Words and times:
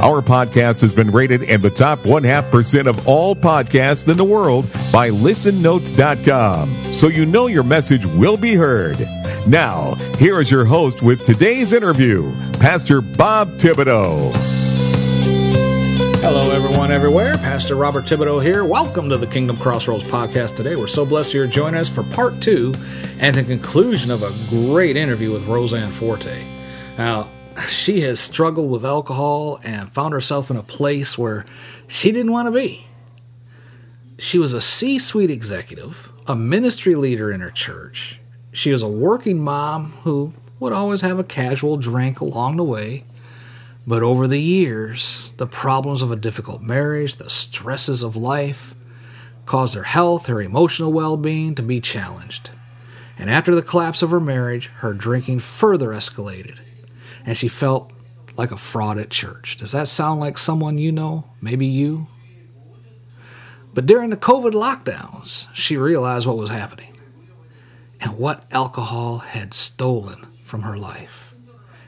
Our 0.00 0.22
podcast 0.22 0.80
has 0.80 0.94
been 0.94 1.10
rated 1.10 1.42
in 1.42 1.60
the 1.60 1.68
top 1.68 2.06
one 2.06 2.24
half 2.24 2.50
percent 2.50 2.88
of 2.88 3.06
all 3.06 3.36
podcasts 3.36 4.08
in 4.08 4.16
the 4.16 4.24
world 4.24 4.64
by 4.90 5.10
listennotes.com. 5.10 6.94
So 6.94 7.08
you 7.08 7.26
know 7.26 7.48
your 7.48 7.64
message 7.64 8.06
will 8.06 8.38
be 8.38 8.54
heard. 8.54 8.98
Now, 9.46 9.96
here 10.18 10.40
is 10.40 10.50
your 10.50 10.64
host 10.64 11.02
with 11.02 11.22
today's 11.22 11.74
interview, 11.74 12.34
Pastor 12.52 13.02
Bob 13.02 13.50
Thibodeau. 13.58 14.32
Hello, 16.22 16.50
everyone, 16.50 16.92
everywhere. 16.92 17.34
Pastor 17.34 17.74
Robert 17.74 18.06
Thibodeau 18.06 18.42
here. 18.42 18.64
Welcome 18.64 19.10
to 19.10 19.18
the 19.18 19.26
Kingdom 19.26 19.58
Crossroads 19.58 20.04
podcast 20.04 20.56
today. 20.56 20.76
We're 20.76 20.86
so 20.86 21.04
blessed 21.04 21.34
you're 21.34 21.46
joining 21.46 21.78
us 21.78 21.90
for 21.90 22.04
part 22.04 22.40
two 22.40 22.72
and 23.18 23.36
the 23.36 23.42
conclusion 23.42 24.10
of 24.10 24.22
a 24.22 24.32
great 24.48 24.96
interview 24.96 25.30
with 25.30 25.46
Rose 25.46 25.74
Ann 25.74 25.92
Forte. 25.92 26.46
Now, 26.96 27.30
she 27.68 28.00
has 28.02 28.20
struggled 28.20 28.70
with 28.70 28.84
alcohol 28.84 29.60
and 29.62 29.90
found 29.90 30.12
herself 30.12 30.50
in 30.50 30.56
a 30.56 30.62
place 30.62 31.18
where 31.18 31.44
she 31.88 32.12
didn't 32.12 32.32
want 32.32 32.46
to 32.46 32.52
be. 32.52 32.86
She 34.18 34.38
was 34.38 34.52
a 34.52 34.60
C 34.60 34.98
suite 34.98 35.30
executive, 35.30 36.10
a 36.26 36.36
ministry 36.36 36.94
leader 36.94 37.32
in 37.32 37.40
her 37.40 37.50
church. 37.50 38.20
She 38.52 38.70
was 38.70 38.82
a 38.82 38.88
working 38.88 39.42
mom 39.42 39.92
who 40.02 40.32
would 40.58 40.72
always 40.72 41.00
have 41.00 41.18
a 41.18 41.24
casual 41.24 41.76
drink 41.76 42.20
along 42.20 42.56
the 42.56 42.64
way. 42.64 43.04
But 43.86 44.02
over 44.02 44.28
the 44.28 44.40
years, 44.40 45.32
the 45.38 45.46
problems 45.46 46.02
of 46.02 46.10
a 46.10 46.16
difficult 46.16 46.62
marriage, 46.62 47.16
the 47.16 47.30
stresses 47.30 48.02
of 48.02 48.14
life, 48.14 48.74
caused 49.46 49.74
her 49.74 49.84
health, 49.84 50.26
her 50.26 50.42
emotional 50.42 50.92
well 50.92 51.16
being 51.16 51.54
to 51.54 51.62
be 51.62 51.80
challenged. 51.80 52.50
And 53.18 53.30
after 53.30 53.54
the 53.54 53.62
collapse 53.62 54.02
of 54.02 54.10
her 54.10 54.20
marriage, 54.20 54.66
her 54.76 54.92
drinking 54.92 55.40
further 55.40 55.88
escalated 55.88 56.58
and 57.24 57.36
she 57.36 57.48
felt 57.48 57.92
like 58.36 58.50
a 58.50 58.56
fraud 58.56 58.98
at 58.98 59.10
church. 59.10 59.56
Does 59.56 59.72
that 59.72 59.88
sound 59.88 60.20
like 60.20 60.38
someone 60.38 60.78
you 60.78 60.92
know? 60.92 61.24
Maybe 61.40 61.66
you? 61.66 62.06
But 63.72 63.86
during 63.86 64.10
the 64.10 64.16
COVID 64.16 64.52
lockdowns, 64.52 65.46
she 65.54 65.76
realized 65.76 66.26
what 66.26 66.36
was 66.36 66.50
happening 66.50 66.96
and 68.00 68.18
what 68.18 68.44
alcohol 68.50 69.18
had 69.18 69.54
stolen 69.54 70.26
from 70.44 70.62
her 70.62 70.76
life 70.76 71.34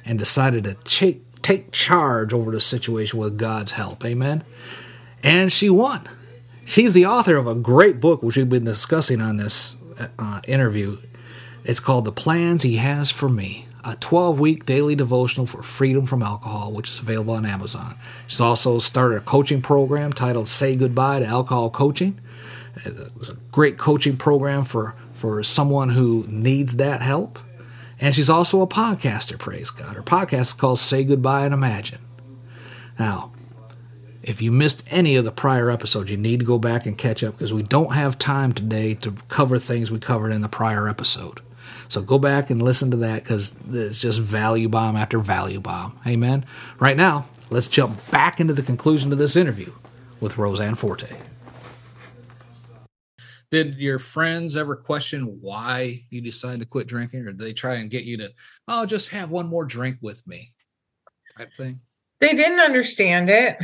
and 0.05 0.19
decided 0.19 0.65
to 0.65 0.75
take, 0.85 1.43
take 1.43 1.73
charge 1.73 2.33
over 2.33 2.51
the 2.51 2.61
situation 2.61 3.19
with 3.19 3.39
God's 3.39 3.73
help. 3.73 4.05
Amen. 4.05 4.45
And 5.23 5.51
she 5.53 5.71
won. 5.71 6.09
She's 6.65 6.93
the 6.93 7.07
author 7.07 7.37
of 7.37 7.47
a 7.47 7.55
great 7.55 8.01
book, 8.01 8.23
which 8.23 8.37
we've 8.37 8.49
been 8.49 8.65
discussing 8.65 9.21
on 9.21 9.37
this 9.37 9.77
uh, 10.19 10.41
interview. 10.47 10.99
It's 11.65 11.81
called 11.81 12.05
The 12.05 12.13
Plans 12.13 12.63
He 12.63 12.77
Has 12.77 13.11
for 13.11 13.29
Me 13.29 13.67
a 13.85 13.97
12 13.97 14.39
week 14.39 14.65
daily 14.67 14.95
devotional 14.95 15.47
for 15.47 15.63
freedom 15.63 16.07
from 16.07 16.23
alcohol, 16.23 16.73
which 16.73 16.89
is 16.89 16.99
available 16.99 17.35
on 17.35 17.45
Amazon. 17.45 17.97
She's 18.27 18.41
also 18.41 18.79
started 18.79 19.17
a 19.17 19.21
coaching 19.21 19.63
program 19.63 20.13
titled 20.13 20.49
Say 20.49 20.77
Goodbye 20.77 21.21
to 21.21 21.27
Alcohol 21.27 21.71
Coaching. 21.71 22.21
It's 22.85 23.29
a 23.29 23.35
great 23.51 23.79
coaching 23.79 24.17
program 24.17 24.65
for, 24.65 24.95
for 25.13 25.43
someone 25.43 25.91
who 25.91 26.25
needs 26.29 26.77
that 26.77 27.03
help. 27.03 27.39
And 28.01 28.15
she's 28.15 28.31
also 28.31 28.63
a 28.63 28.67
podcaster, 28.67 29.39
praise 29.39 29.71
God. 29.71 29.95
Her 29.95 30.03
podcast 30.03 30.41
is 30.41 30.53
called 30.55 30.79
Say 30.79 31.05
Goodbye 31.05 31.45
and 31.45 31.55
Imagine. 31.55 32.01
Now, 32.99 33.33
if 34.23 34.41
you 34.41 34.53
missed 34.53 34.85
any 34.91 35.17
of 35.17 35.25
the 35.25 35.33
prior 35.33 35.71
episodes, 35.71 36.11
you 36.11 36.17
need 36.17 36.41
to 36.41 36.47
go 36.47 36.59
back 36.59 36.87
and 36.87 36.97
catch 36.97 37.25
up 37.25 37.35
because 37.37 37.53
we 37.53 37.63
don't 37.63 37.93
have 37.93 38.19
time 38.19 38.53
today 38.53 38.95
to 38.95 39.13
cover 39.29 39.59
things 39.59 39.91
we 39.91 39.99
covered 39.99 40.33
in 40.33 40.43
the 40.43 40.49
prior 40.49 40.89
episode. 40.89 41.41
So 41.93 42.01
go 42.01 42.19
back 42.19 42.49
and 42.49 42.63
listen 42.63 42.91
to 42.93 42.97
that 42.99 43.23
because 43.23 43.55
it's 43.71 43.99
just 43.99 44.19
value 44.19 44.71
bomb 44.71 44.97
after 44.97 45.19
value 45.19 45.61
bomb. 45.61 46.01
Amen. 46.07 46.47
Right 46.79 46.97
now, 46.97 47.27
let's 47.51 47.69
jump 47.69 48.11
back 48.11 48.41
into 48.41 48.55
the 48.55 48.63
conclusion 48.63 49.13
of 49.13 49.19
this 49.19 49.37
interview 49.37 49.71
with 50.19 50.39
Rose 50.39 50.59
Ann 50.59 50.75
Forte. 50.75 51.15
Did 53.51 53.77
your 53.77 53.99
friends 53.99 54.57
ever 54.57 54.75
question 54.75 55.39
why 55.43 56.05
you 56.09 56.23
decided 56.23 56.61
to 56.61 56.67
quit 56.67 56.87
drinking, 56.87 57.21
or 57.21 57.33
did 57.33 57.39
they 57.39 57.53
try 57.53 57.75
and 57.75 57.91
get 57.91 58.05
you 58.05 58.17
to, 58.17 58.31
oh, 58.69 58.87
just 58.87 59.11
have 59.11 59.31
one 59.31 59.47
more 59.47 59.67
drink 59.67 59.99
with 60.01 60.27
me 60.27 60.55
type 61.37 61.53
thing? 61.59 61.79
They 62.21 62.33
didn't 62.33 62.61
understand 62.61 63.29
it. 63.29 63.59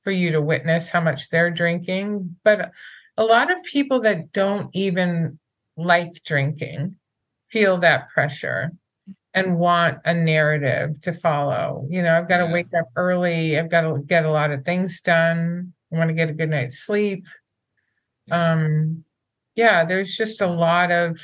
for 0.03 0.11
you 0.11 0.32
to 0.32 0.41
witness 0.41 0.88
how 0.88 1.00
much 1.00 1.28
they're 1.28 1.50
drinking. 1.50 2.37
But 2.44 2.71
a 3.16 3.25
lot 3.25 3.50
of 3.50 3.62
people 3.65 4.00
that 4.03 4.32
don't 4.32 4.71
even 4.72 5.38
like 5.77 6.22
drinking 6.25 6.97
feel 7.49 7.78
that 7.78 8.09
pressure 8.11 8.72
and 9.34 9.59
want 9.59 9.99
a 10.05 10.15
narrative 10.15 11.00
to 11.02 11.12
follow. 11.12 11.87
You 11.91 12.02
know, 12.02 12.17
I've 12.17 12.29
got 12.29 12.38
to 12.38 12.44
yeah. 12.44 12.52
wake 12.52 12.75
up 12.79 12.88
early, 12.96 13.58
I've 13.58 13.70
got 13.70 13.82
to 13.82 14.02
get 14.06 14.25
a 14.25 14.31
lot 14.31 14.50
of 14.50 14.64
things 14.64 15.00
done. 15.00 15.73
I 15.93 15.99
want 15.99 16.09
to 16.09 16.15
get 16.15 16.31
a 16.31 16.35
good 16.35 16.50
night's 16.50 16.79
sleep. 16.79 17.27
Um, 18.31 19.05
yeah, 19.55 19.85
there's 19.85 20.17
just 20.17 20.41
a 20.41 20.47
lot 20.47 20.91
of 20.91 21.19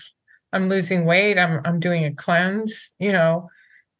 I'm 0.52 0.68
losing 0.68 1.04
weight. 1.04 1.38
I'm 1.38 1.60
I'm 1.64 1.80
doing 1.80 2.04
a 2.04 2.14
cleanse. 2.14 2.92
You 2.98 3.12
know, 3.12 3.50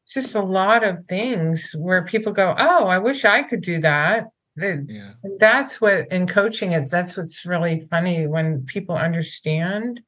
just 0.09 0.35
a 0.35 0.43
lot 0.43 0.85
of 0.85 1.05
things 1.05 1.75
where 1.77 2.05
people 2.05 2.33
go, 2.33 2.55
"Oh, 2.59 2.87
I 2.87 2.99
wish 2.99 3.25
I 3.25 3.43
could 3.43 3.63
do 3.63 3.81
that." 3.81 4.27
Yeah. 4.57 5.13
That's 5.39 5.81
what 5.81 6.11
in 6.11 6.27
coaching 6.27 6.73
it's 6.73 6.91
that's 6.91 7.17
what's 7.17 7.47
really 7.47 7.81
funny 7.81 8.27
when 8.27 8.65
people 8.65 8.97
understand 8.97 10.01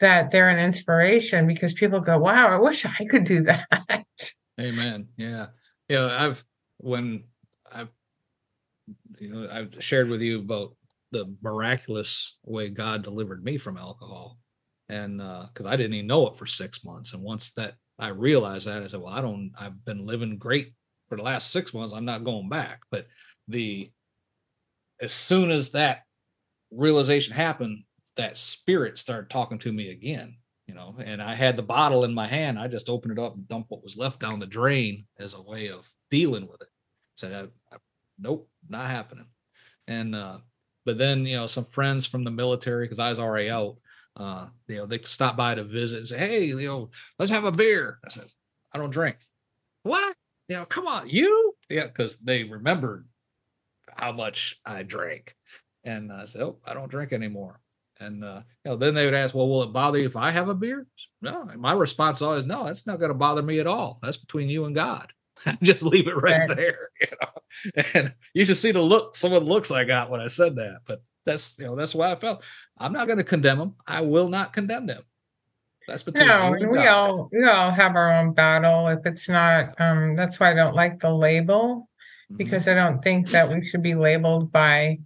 that 0.00 0.30
they're 0.30 0.50
an 0.50 0.58
inspiration 0.58 1.46
because 1.46 1.72
people 1.72 2.00
go, 2.00 2.18
"Wow, 2.18 2.48
I 2.48 2.56
wish 2.56 2.84
I 2.84 3.06
could 3.10 3.24
do 3.24 3.42
that." 3.42 4.04
Amen. 4.60 5.08
Yeah. 5.16 5.46
You 5.88 5.96
know, 5.96 6.08
I've 6.08 6.44
when 6.78 7.24
you 9.20 9.32
know, 9.32 9.48
I've 9.50 9.82
shared 9.82 10.08
with 10.08 10.20
you 10.20 10.40
about 10.40 10.74
the 11.10 11.34
miraculous 11.42 12.36
way 12.44 12.68
God 12.68 13.02
delivered 13.02 13.44
me 13.44 13.58
from 13.58 13.76
alcohol. 13.76 14.38
And 14.88 15.18
because 15.18 15.66
uh, 15.66 15.68
I 15.68 15.76
didn't 15.76 15.94
even 15.94 16.06
know 16.06 16.28
it 16.28 16.36
for 16.36 16.46
six 16.46 16.84
months. 16.84 17.12
And 17.12 17.22
once 17.22 17.52
that 17.52 17.74
I 17.98 18.08
realized 18.08 18.66
that, 18.66 18.82
I 18.82 18.86
said, 18.86 19.00
well, 19.00 19.12
I 19.12 19.20
don't, 19.20 19.52
I've 19.58 19.84
been 19.84 20.06
living 20.06 20.38
great 20.38 20.72
for 21.08 21.16
the 21.16 21.22
last 21.22 21.50
six 21.50 21.74
months. 21.74 21.92
I'm 21.92 22.04
not 22.04 22.24
going 22.24 22.48
back. 22.48 22.80
But 22.90 23.06
the, 23.48 23.90
as 25.00 25.12
soon 25.12 25.50
as 25.50 25.70
that 25.70 26.02
realization 26.70 27.34
happened, 27.34 27.84
that 28.16 28.36
spirit 28.36 28.98
started 28.98 29.30
talking 29.30 29.58
to 29.60 29.72
me 29.72 29.90
again 29.90 30.36
you 30.66 30.74
know 30.74 30.94
and 31.02 31.22
i 31.22 31.34
had 31.34 31.56
the 31.56 31.62
bottle 31.62 32.04
in 32.04 32.12
my 32.12 32.26
hand 32.26 32.58
i 32.58 32.68
just 32.68 32.90
opened 32.90 33.16
it 33.16 33.18
up 33.18 33.34
and 33.34 33.48
dumped 33.48 33.70
what 33.70 33.82
was 33.82 33.96
left 33.96 34.20
down 34.20 34.38
the 34.38 34.46
drain 34.46 35.04
as 35.18 35.34
a 35.34 35.42
way 35.42 35.68
of 35.70 35.90
dealing 36.10 36.46
with 36.46 36.60
it 36.60 36.68
I, 37.24 37.40
I, 37.40 37.46
nope 38.18 38.48
not 38.68 38.86
happening 38.86 39.26
and 39.86 40.14
uh 40.14 40.38
but 40.84 40.98
then 40.98 41.24
you 41.26 41.36
know 41.36 41.46
some 41.46 41.64
friends 41.64 42.06
from 42.06 42.24
the 42.24 42.30
military 42.30 42.84
because 42.84 42.98
i 42.98 43.10
was 43.10 43.18
already 43.18 43.50
out 43.50 43.76
uh 44.16 44.46
you 44.66 44.76
know 44.76 44.86
they 44.86 44.98
stopped 45.00 45.36
by 45.36 45.54
to 45.54 45.64
visit 45.64 45.98
and 45.98 46.08
say 46.08 46.18
hey 46.18 46.44
you 46.44 46.66
know 46.66 46.90
let's 47.18 47.30
have 47.30 47.44
a 47.44 47.52
beer 47.52 47.98
i 48.04 48.08
said 48.08 48.26
i 48.72 48.78
don't 48.78 48.90
drink 48.90 49.16
what 49.82 50.16
you 50.48 50.56
know 50.56 50.64
come 50.64 50.86
on 50.86 51.08
you 51.08 51.54
yeah 51.68 51.86
because 51.86 52.16
they 52.18 52.44
remembered 52.44 53.06
how 53.96 54.12
much 54.12 54.60
i 54.64 54.82
drank 54.82 55.34
and 55.84 56.12
i 56.12 56.24
said 56.24 56.42
oh 56.42 56.58
i 56.66 56.74
don't 56.74 56.90
drink 56.90 57.12
anymore 57.12 57.60
and 58.00 58.24
uh, 58.24 58.42
you 58.64 58.70
know, 58.70 58.76
then 58.76 58.94
they 58.94 59.04
would 59.04 59.14
ask, 59.14 59.34
"Well, 59.34 59.48
will 59.48 59.62
it 59.62 59.72
bother 59.72 59.98
you 59.98 60.06
if 60.06 60.16
I 60.16 60.30
have 60.30 60.48
a 60.48 60.54
beer?" 60.54 60.86
No. 61.20 61.44
My 61.56 61.72
response 61.72 62.18
is 62.18 62.22
always, 62.22 62.46
"No, 62.46 62.64
that's 62.64 62.86
not 62.86 62.98
going 62.98 63.10
to 63.10 63.14
bother 63.14 63.42
me 63.42 63.58
at 63.58 63.66
all. 63.66 63.98
That's 64.02 64.16
between 64.16 64.48
you 64.48 64.64
and 64.66 64.74
God. 64.74 65.12
Just 65.62 65.82
leave 65.82 66.06
it 66.06 66.14
right, 66.14 66.48
right, 66.48 66.56
there." 66.56 66.90
You 67.00 67.08
know, 67.20 67.27
and 67.94 68.14
you 68.34 68.44
should 68.44 68.56
see 68.56 68.72
the 68.72 68.80
look, 68.80 69.16
some 69.16 69.32
of 69.32 69.42
the 69.42 69.48
looks 69.48 69.70
I 69.70 69.84
got 69.84 70.10
when 70.10 70.20
I 70.20 70.26
said 70.26 70.56
that. 70.56 70.80
But 70.86 71.02
that's 71.24 71.54
you 71.58 71.66
know, 71.66 71.76
that's 71.76 71.94
why 71.94 72.10
I 72.10 72.16
felt. 72.16 72.42
I'm 72.78 72.92
not 72.92 73.06
going 73.06 73.18
to 73.18 73.24
condemn 73.24 73.58
them. 73.58 73.74
I 73.86 74.00
will 74.00 74.28
not 74.28 74.52
condemn 74.52 74.86
them. 74.86 75.02
That's 75.86 76.02
between 76.02 76.28
no, 76.28 76.52
and 76.52 76.70
we 76.70 76.76
God. 76.76 76.86
all 76.86 77.28
we 77.32 77.44
all 77.46 77.70
have 77.70 77.96
our 77.96 78.12
own 78.12 78.34
battle. 78.34 78.88
If 78.88 79.06
it's 79.06 79.28
not, 79.28 79.80
um, 79.80 80.16
that's 80.16 80.38
why 80.38 80.50
I 80.50 80.54
don't 80.54 80.74
like 80.74 81.00
the 81.00 81.12
label 81.12 81.88
mm-hmm. 82.30 82.36
because 82.36 82.68
I 82.68 82.74
don't 82.74 83.02
think 83.02 83.30
that 83.30 83.48
we 83.48 83.66
should 83.66 83.82
be 83.82 83.94
labeled 83.94 84.52
by 84.52 84.98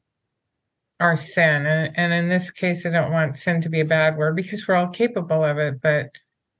our 1.02 1.16
sin. 1.16 1.66
And, 1.66 1.92
and 1.96 2.12
in 2.12 2.28
this 2.28 2.50
case, 2.50 2.86
I 2.86 2.90
don't 2.90 3.12
want 3.12 3.36
sin 3.36 3.60
to 3.62 3.68
be 3.68 3.80
a 3.80 3.84
bad 3.84 4.16
word 4.16 4.36
because 4.36 4.66
we're 4.66 4.76
all 4.76 4.88
capable 4.88 5.44
of 5.44 5.58
it. 5.58 5.80
But, 5.80 6.10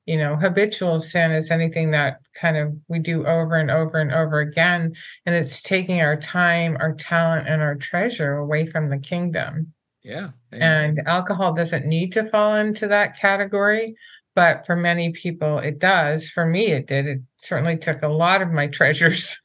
you 0.07 0.19
know, 0.19 0.37
habitual 0.37 0.99
sin 1.01 1.31
is 1.31 1.51
anything 1.51 1.93
that 1.93 2.19
kind 2.41 2.57
of 2.57 2.75
we 2.89 2.99
do 2.99 3.27
over 3.27 3.57
and 3.57 3.71
over 3.71 3.99
and 3.99 4.13
over 4.13 4.41
again. 4.41 4.95
And 5.27 5.35
it's 5.35 5.63
taking 5.63 6.01
our 6.01 6.17
time, 6.17 6.77
our 6.81 6.95
talent, 6.95 7.49
and 7.49 7.63
our 7.63 7.77
treasure 7.77 8.37
away 8.37 8.67
from 8.67 8.91
the 8.91 8.99
kingdom. 8.99 9.73
Yeah. 10.03 10.31
Amen. 10.53 10.99
And 10.99 11.09
alcohol 11.09 11.53
doesn't 11.53 11.87
need 11.87 12.13
to 12.15 12.29
fall 12.31 12.57
into 12.57 12.89
that 12.89 13.19
category. 13.19 13.95
But 14.35 14.65
for 14.67 14.75
many 14.75 15.13
people, 15.13 15.59
it 15.59 15.79
does. 15.79 16.29
For 16.29 16.47
me, 16.47 16.69
it 16.69 16.87
did. 16.87 17.07
It 17.07 17.21
certainly 17.37 17.77
took 17.77 18.03
a 18.03 18.09
lot 18.09 18.43
of 18.43 18.51
my 18.51 18.67
treasures 18.79 19.39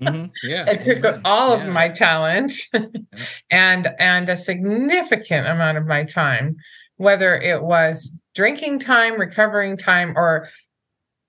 Mm-hmm. 0.00 0.48
Yeah, 0.48 0.68
it 0.68 0.82
took 0.82 1.04
amen. 1.04 1.20
all 1.24 1.56
yeah. 1.56 1.64
of 1.64 1.72
my 1.72 1.88
talent 1.88 2.52
and 3.50 3.88
and 3.98 4.28
a 4.28 4.36
significant 4.36 5.46
amount 5.46 5.78
of 5.78 5.86
my 5.86 6.04
time, 6.04 6.56
whether 6.96 7.40
it 7.40 7.62
was 7.62 8.12
drinking 8.34 8.80
time, 8.80 9.18
recovering 9.18 9.76
time, 9.76 10.14
or 10.16 10.48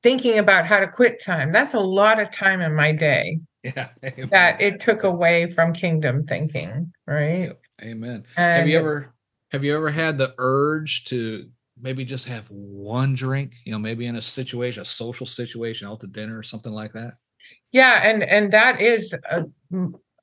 thinking 0.03 0.37
about 0.37 0.67
how 0.67 0.79
to 0.79 0.87
quit 0.87 1.23
time. 1.23 1.51
That's 1.51 1.73
a 1.73 1.79
lot 1.79 2.19
of 2.19 2.31
time 2.31 2.61
in 2.61 2.75
my 2.75 2.91
day. 2.91 3.39
Yeah, 3.63 3.89
amen. 4.05 4.29
that 4.31 4.61
it 4.61 4.79
took 4.79 5.03
away 5.03 5.51
from 5.51 5.73
kingdom 5.73 6.25
thinking. 6.25 6.93
Right. 7.07 7.51
Amen. 7.81 8.25
And 8.37 8.59
have 8.59 8.67
you 8.67 8.77
ever 8.77 9.13
have 9.51 9.63
you 9.63 9.75
ever 9.75 9.89
had 9.89 10.17
the 10.17 10.33
urge 10.37 11.05
to 11.05 11.49
maybe 11.81 12.05
just 12.05 12.27
have 12.27 12.47
one 12.49 13.15
drink? 13.15 13.53
You 13.65 13.71
know, 13.71 13.79
maybe 13.79 14.05
in 14.05 14.15
a 14.15 14.21
situation, 14.21 14.81
a 14.81 14.85
social 14.85 15.25
situation, 15.25 15.87
out 15.87 16.01
to 16.01 16.07
dinner 16.07 16.37
or 16.37 16.43
something 16.43 16.71
like 16.71 16.93
that. 16.93 17.13
Yeah, 17.71 18.01
and 18.03 18.23
and 18.23 18.53
that 18.53 18.81
is 18.81 19.13
a, 19.29 19.45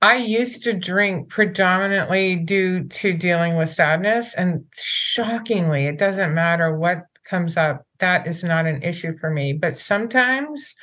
I 0.02 0.16
used 0.16 0.64
to 0.64 0.72
drink 0.72 1.28
predominantly 1.28 2.34
due 2.34 2.88
to 2.88 3.12
dealing 3.12 3.56
with 3.56 3.68
sadness 3.68 4.34
and 4.34 4.64
shockingly 4.74 5.86
it 5.86 5.96
doesn't 5.96 6.34
matter 6.34 6.76
what 6.76 7.04
comes 7.24 7.56
up 7.56 7.86
that 7.98 8.26
is 8.26 8.42
not 8.42 8.66
an 8.66 8.82
issue 8.82 9.16
for 9.18 9.30
me. 9.30 9.52
But 9.52 9.78
sometimes 9.78 10.74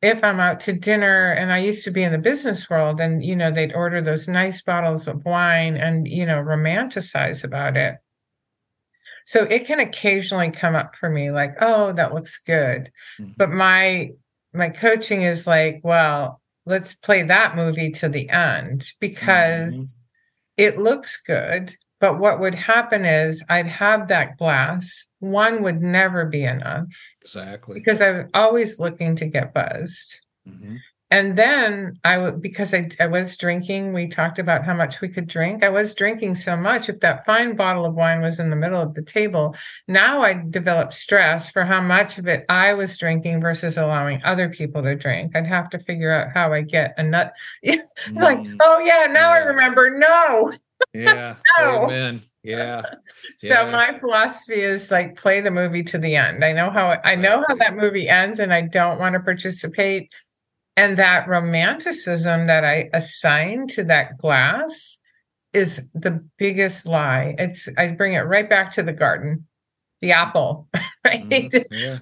if 0.00 0.24
I'm 0.24 0.40
out 0.40 0.58
to 0.60 0.72
dinner 0.72 1.32
and 1.32 1.52
I 1.52 1.58
used 1.58 1.84
to 1.84 1.90
be 1.90 2.02
in 2.02 2.12
the 2.12 2.18
business 2.18 2.70
world 2.70 2.98
and 2.98 3.22
you 3.22 3.36
know 3.36 3.52
they'd 3.52 3.74
order 3.74 4.00
those 4.00 4.26
nice 4.26 4.62
bottles 4.62 5.06
of 5.06 5.22
wine 5.26 5.76
and 5.76 6.08
you 6.08 6.24
know 6.24 6.42
romanticize 6.42 7.44
about 7.44 7.76
it. 7.76 7.96
So 9.26 9.42
it 9.44 9.66
can 9.66 9.80
occasionally 9.80 10.50
come 10.50 10.74
up 10.74 10.96
for 10.96 11.10
me 11.10 11.30
like 11.30 11.56
oh 11.60 11.92
that 11.92 12.14
looks 12.14 12.40
good. 12.44 12.90
Mm-hmm. 13.20 13.32
but 13.36 13.50
my 13.50 14.12
my 14.52 14.68
coaching 14.68 15.22
is 15.22 15.46
like, 15.46 15.80
well, 15.84 16.39
let's 16.70 16.94
play 16.94 17.22
that 17.24 17.56
movie 17.56 17.90
to 17.90 18.08
the 18.08 18.30
end 18.30 18.92
because 19.00 19.96
mm-hmm. 19.96 20.68
it 20.68 20.78
looks 20.78 21.20
good. 21.20 21.76
But 21.98 22.18
what 22.18 22.40
would 22.40 22.54
happen 22.54 23.04
is 23.04 23.44
I'd 23.50 23.66
have 23.66 24.08
that 24.08 24.38
glass. 24.38 25.06
One 25.18 25.62
would 25.62 25.82
never 25.82 26.24
be 26.24 26.44
enough. 26.44 26.86
Exactly. 27.20 27.74
Because 27.74 28.00
I'm 28.00 28.30
always 28.32 28.80
looking 28.80 29.16
to 29.16 29.26
get 29.26 29.52
buzzed. 29.52 30.20
Mm-hmm 30.48 30.76
and 31.12 31.36
then 31.36 31.98
I 32.04 32.18
would 32.18 32.40
because 32.40 32.72
I, 32.72 32.88
I 33.00 33.08
was 33.08 33.36
drinking. 33.36 33.92
We 33.92 34.06
talked 34.06 34.38
about 34.38 34.64
how 34.64 34.74
much 34.74 35.00
we 35.00 35.08
could 35.08 35.26
drink. 35.26 35.64
I 35.64 35.68
was 35.68 35.92
drinking 35.92 36.36
so 36.36 36.56
much. 36.56 36.88
If 36.88 37.00
that 37.00 37.26
fine 37.26 37.56
bottle 37.56 37.84
of 37.84 37.94
wine 37.94 38.20
was 38.20 38.38
in 38.38 38.50
the 38.50 38.56
middle 38.56 38.80
of 38.80 38.94
the 38.94 39.02
table, 39.02 39.56
now 39.88 40.22
I 40.22 40.34
developed 40.34 40.94
stress 40.94 41.50
for 41.50 41.64
how 41.64 41.80
much 41.80 42.18
of 42.18 42.28
it 42.28 42.44
I 42.48 42.74
was 42.74 42.96
drinking 42.96 43.40
versus 43.40 43.76
allowing 43.76 44.22
other 44.22 44.48
people 44.48 44.82
to 44.82 44.94
drink. 44.94 45.34
I'd 45.34 45.48
have 45.48 45.68
to 45.70 45.80
figure 45.80 46.12
out 46.12 46.28
how 46.32 46.52
I 46.52 46.62
get 46.62 46.94
a 46.96 47.02
nut. 47.02 47.32
mm. 47.64 47.80
like, 48.14 48.46
oh 48.60 48.78
yeah, 48.78 49.06
now 49.10 49.30
yeah. 49.30 49.34
I 49.34 49.38
remember. 49.38 49.90
No. 49.90 50.52
Yeah. 50.94 51.34
no. 51.58 51.86
Amen. 51.86 52.22
Yeah. 52.44 52.82
so 53.38 53.48
yeah. 53.48 53.70
my 53.70 53.98
philosophy 53.98 54.60
is 54.60 54.92
like 54.92 55.16
play 55.16 55.40
the 55.40 55.50
movie 55.50 55.82
to 55.84 55.98
the 55.98 56.14
end. 56.14 56.44
I 56.44 56.52
know 56.52 56.70
how 56.70 57.00
I 57.04 57.16
know 57.16 57.44
how 57.48 57.56
that 57.56 57.74
movie 57.74 58.08
ends, 58.08 58.38
and 58.38 58.54
I 58.54 58.62
don't 58.62 59.00
want 59.00 59.14
to 59.14 59.20
participate 59.20 60.12
and 60.80 60.96
that 60.96 61.28
romanticism 61.28 62.46
that 62.46 62.64
I 62.64 62.88
assign 62.94 63.66
to 63.68 63.84
that 63.84 64.16
glass 64.16 64.98
is 65.52 65.82
the 65.92 66.24
biggest 66.38 66.86
lie. 66.86 67.34
It's 67.38 67.68
I 67.76 67.88
bring 67.88 68.14
it 68.14 68.20
right 68.20 68.48
back 68.48 68.72
to 68.72 68.82
the 68.82 68.94
garden, 68.94 69.46
the 70.00 70.12
apple, 70.12 70.68
right? 71.04 71.28
Mm-hmm. 71.28 71.74
Yeah. 71.74 71.98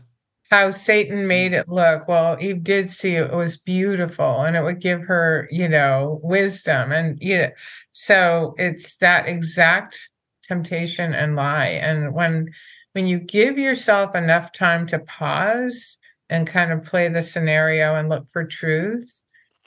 How 0.49 0.71
Satan 0.71 1.27
made 1.27 1.55
it 1.55 1.69
look. 1.69 2.07
Well, 2.07 2.37
Eve 2.41 2.63
did 2.63 2.89
see 2.89 3.17
it, 3.17 3.33
it 3.33 3.35
was 3.35 3.57
beautiful 3.57 4.43
and 4.43 4.57
it 4.57 4.63
would 4.63 4.81
give 4.81 5.03
her, 5.03 5.49
you 5.51 5.69
know, 5.69 6.21
wisdom. 6.23 6.93
And 6.93 7.19
you 7.21 7.39
know, 7.39 7.51
so 7.91 8.55
it's 8.59 8.97
that 8.99 9.27
exact 9.27 9.99
temptation 10.45 11.15
and 11.15 11.35
lie. 11.35 11.67
And 11.67 12.15
when 12.15 12.51
when 12.93 13.09
you 13.09 13.19
give 13.19 13.59
yourself 13.59 14.15
enough 14.15 14.53
time 14.53 14.87
to 14.87 15.01
pause 15.01 15.99
and 16.31 16.47
kind 16.47 16.73
of 16.73 16.85
play 16.85 17.09
the 17.09 17.23
scenario 17.23 17.95
and 17.95 18.09
look 18.09 18.29
for 18.31 18.45
truth, 18.45 19.21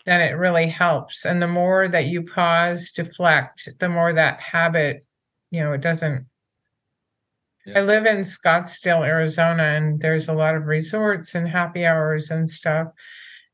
then 0.05 0.21
it 0.21 0.37
really 0.37 0.67
helps. 0.67 1.25
And 1.25 1.41
the 1.41 1.47
more 1.47 1.87
that 1.87 2.07
you 2.07 2.23
pause, 2.23 2.91
deflect, 2.91 3.69
the 3.79 3.89
more 3.89 4.13
that 4.13 4.39
habit, 4.39 5.05
you 5.49 5.61
know, 5.61 5.73
it 5.73 5.81
doesn't. 5.81 6.25
Yeah. 7.65 7.79
I 7.79 7.81
live 7.81 8.05
in 8.05 8.17
Scottsdale, 8.17 9.05
Arizona, 9.05 9.63
and 9.63 10.01
there's 10.01 10.27
a 10.27 10.33
lot 10.33 10.55
of 10.55 10.65
resorts 10.65 11.35
and 11.35 11.47
happy 11.47 11.85
hours 11.85 12.31
and 12.31 12.49
stuff. 12.49 12.87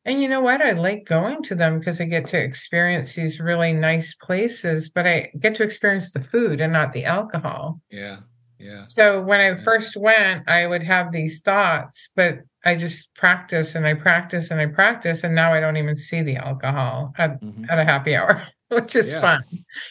And 0.06 0.22
you 0.22 0.30
know 0.30 0.40
what? 0.40 0.62
I 0.62 0.72
like 0.72 1.04
going 1.06 1.44
to 1.44 1.56
them 1.56 1.80
because 1.80 2.00
I 2.00 2.06
get 2.06 2.28
to 2.28 2.42
experience 2.42 3.14
these 3.16 3.42
really 3.42 3.74
nice 3.74 4.16
places, 4.16 4.88
but 4.88 5.06
I 5.06 5.32
get 5.42 5.56
to 5.56 5.64
experience 5.64 6.14
the 6.14 6.22
food 6.22 6.62
and 6.62 6.72
not 6.72 6.94
the 6.94 7.04
alcohol. 7.04 7.82
Yeah. 7.92 8.20
Yeah. 8.60 8.86
So 8.88 9.22
when 9.22 9.40
I 9.40 9.64
first 9.64 9.96
went, 9.96 10.50
I 10.50 10.66
would 10.66 10.84
have 10.84 11.12
these 11.12 11.42
thoughts, 11.42 12.10
but 12.16 12.40
I 12.66 12.76
just 12.76 13.14
practice 13.14 13.76
and 13.76 13.86
I 13.86 13.94
practice 13.94 14.52
and 14.52 14.60
I 14.60 14.66
practice, 14.66 15.24
and 15.24 15.36
now 15.36 15.54
I 15.54 15.60
don't 15.60 15.78
even 15.78 15.96
see 15.96 16.22
the 16.22 16.38
alcohol 16.38 17.14
at, 17.18 17.42
mm-hmm. 17.42 17.66
at 17.70 17.80
a 17.80 17.86
happy 17.86 18.16
hour, 18.16 18.48
which 18.70 18.96
is 18.96 19.12
yeah. 19.12 19.22
fun. 19.22 19.44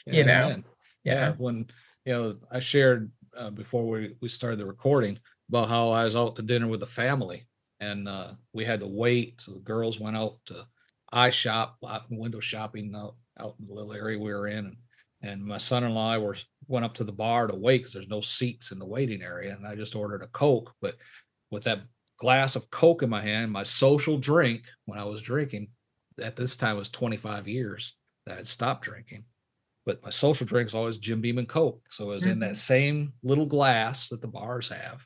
Yeah, 0.07 0.13
you 0.13 0.25
know. 0.25 0.49
Yeah. 0.49 1.15
yeah. 1.15 1.33
When 1.39 1.67
you 2.05 2.13
know, 2.13 2.37
I 2.51 2.61
shared 2.61 3.11
uh, 3.37 3.51
before 3.51 3.87
we 3.87 4.17
we 4.21 4.29
started 4.29 4.59
the 4.59 4.67
recording 4.67 5.19
about 5.49 5.69
how 5.69 5.91
I 5.91 6.05
was 6.05 6.17
out 6.17 6.37
to 6.37 6.43
dinner 6.43 6.67
with 6.67 6.81
the 6.81 6.87
family, 6.87 7.47
and 7.81 8.09
uh, 8.09 8.33
we 8.53 8.65
had 8.65 8.81
to 8.81 8.87
wait. 8.87 9.41
So 9.41 9.53
the 9.53 9.61
girls 9.61 10.01
went 10.01 10.17
out 10.17 10.39
to 10.47 10.67
eye 11.13 11.31
shop, 11.31 11.77
uh, 11.83 12.01
window 12.11 12.41
shopping 12.41 12.95
out, 12.97 13.15
out 13.39 13.55
in 13.61 13.67
the 13.67 13.75
little 13.75 13.93
area 13.93 14.19
we 14.19 14.33
were 14.35 14.49
in, 14.49 14.59
and, 14.59 14.77
and 15.23 15.45
my 15.45 15.59
son-in-law 15.59 16.13
I 16.13 16.19
were 16.19 16.37
went 16.69 16.85
up 16.85 16.95
to 16.95 17.05
the 17.05 17.13
bar 17.13 17.47
to 17.47 17.55
wait 17.55 17.79
because 17.79 17.93
there's 17.93 18.09
no 18.09 18.21
seats 18.21 18.73
in 18.73 18.79
the 18.79 18.87
waiting 18.87 19.23
area, 19.23 19.55
and 19.55 19.67
I 19.67 19.75
just 19.75 19.95
ordered 19.95 20.23
a 20.23 20.29
coke, 20.29 20.75
but 20.81 20.97
with 21.51 21.65
that 21.65 21.83
glass 22.17 22.57
of 22.57 22.71
Coke 22.71 23.03
in 23.03 23.11
my 23.11 23.21
hand, 23.21 23.53
my 23.53 23.63
social 23.63 24.19
drink 24.19 24.65
when 24.87 24.99
I 24.99 25.05
was 25.05 25.23
drinking. 25.23 25.69
At 26.21 26.37
this 26.37 26.57
time 26.57 26.77
was 26.77 26.89
25 26.89 27.47
years 27.47 27.95
that 28.25 28.33
I 28.33 28.37
had 28.37 28.47
stopped 28.47 28.85
drinking. 28.85 29.25
But 29.85 30.03
my 30.03 30.11
social 30.11 30.47
drink 30.47 30.67
was 30.67 30.75
always 30.75 30.97
Jim 30.97 31.21
Beam 31.21 31.39
and 31.39 31.49
Coke. 31.49 31.81
So 31.91 32.11
it 32.11 32.15
was 32.15 32.23
mm-hmm. 32.23 32.33
in 32.33 32.39
that 32.41 32.47
mm-hmm. 32.47 32.55
same 32.55 33.13
little 33.23 33.47
glass 33.47 34.09
that 34.09 34.21
the 34.21 34.29
bars 34.29 34.69
have. 34.69 35.05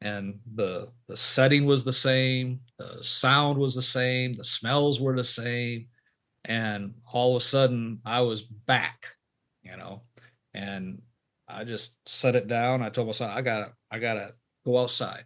And 0.00 0.38
the 0.54 0.88
the 1.08 1.16
setting 1.16 1.64
was 1.64 1.82
the 1.82 1.92
same, 1.92 2.60
the 2.78 3.02
sound 3.02 3.58
was 3.58 3.74
the 3.74 3.82
same, 3.82 4.34
the 4.34 4.44
smells 4.44 5.00
were 5.00 5.16
the 5.16 5.24
same. 5.24 5.86
And 6.44 6.94
all 7.12 7.36
of 7.36 7.42
a 7.42 7.44
sudden 7.44 8.00
I 8.04 8.20
was 8.20 8.42
back, 8.42 9.06
you 9.62 9.76
know. 9.76 10.02
And 10.58 11.02
I 11.48 11.64
just 11.64 11.96
set 12.06 12.34
it 12.36 12.48
down. 12.48 12.82
I 12.82 12.90
told 12.90 13.06
myself, 13.06 13.32
I 13.34 13.40
gotta, 13.42 13.72
I 13.90 13.98
gotta 13.98 14.34
go 14.66 14.78
outside. 14.78 15.24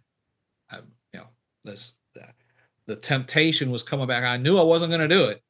I, 0.69 0.77
you 1.13 1.19
know, 1.19 1.27
this 1.63 1.93
the, 2.85 2.95
temptation 2.95 3.71
was 3.71 3.83
coming 3.83 4.07
back. 4.07 4.23
I 4.23 4.37
knew 4.37 4.57
I 4.57 4.63
wasn't 4.63 4.91
going 4.91 5.07
to 5.07 5.15
do 5.15 5.25
it, 5.25 5.41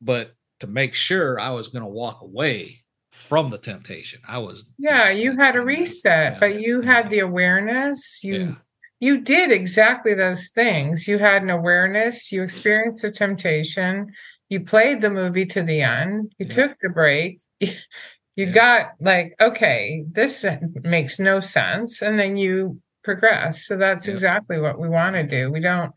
but 0.00 0.34
to 0.60 0.66
make 0.66 0.94
sure 0.94 1.38
I 1.38 1.50
was 1.50 1.68
going 1.68 1.82
to 1.82 1.88
walk 1.88 2.20
away 2.22 2.80
from 3.12 3.50
the 3.50 3.58
temptation, 3.58 4.20
I 4.26 4.38
was. 4.38 4.64
Yeah, 4.78 5.10
you 5.10 5.36
had 5.36 5.56
a 5.56 5.60
reset, 5.60 6.34
Yeah, 6.34 6.38
but 6.40 6.60
you 6.60 6.80
had 6.80 7.08
the 7.10 7.20
awareness. 7.20 8.20
You 8.22 8.34
Yeah. 8.34 8.54
you 9.00 9.20
did 9.20 9.50
exactly 9.52 10.14
those 10.14 10.50
things. 10.50 11.06
You 11.08 11.18
had 11.18 11.42
an 11.42 11.50
awareness. 11.50 12.32
You 12.32 12.42
experienced 12.42 13.02
the 13.02 13.10
temptation. 13.12 14.12
You 14.48 14.60
played 14.60 15.00
the 15.00 15.10
movie 15.10 15.46
to 15.46 15.62
the 15.62 15.82
end. 15.82 16.32
You 16.38 16.46
Yeah. 16.46 16.54
took 16.54 16.76
the 16.82 16.88
break. 16.90 17.40
You 18.36 18.46
Yeah. 18.46 18.52
got 18.52 18.92
like, 19.00 19.34
okay, 19.40 20.04
this 20.10 20.44
makes 20.82 21.18
no 21.18 21.40
sense, 21.40 22.02
and 22.02 22.18
then 22.18 22.36
you 22.36 22.80
progress. 23.04 23.66
So 23.66 23.76
that's 23.76 24.06
Yeah. 24.06 24.12
exactly 24.14 24.60
what 24.60 24.78
we 24.78 24.88
want 24.88 25.16
to 25.16 25.22
do. 25.22 25.50
We 25.50 25.60
don't. 25.60 25.92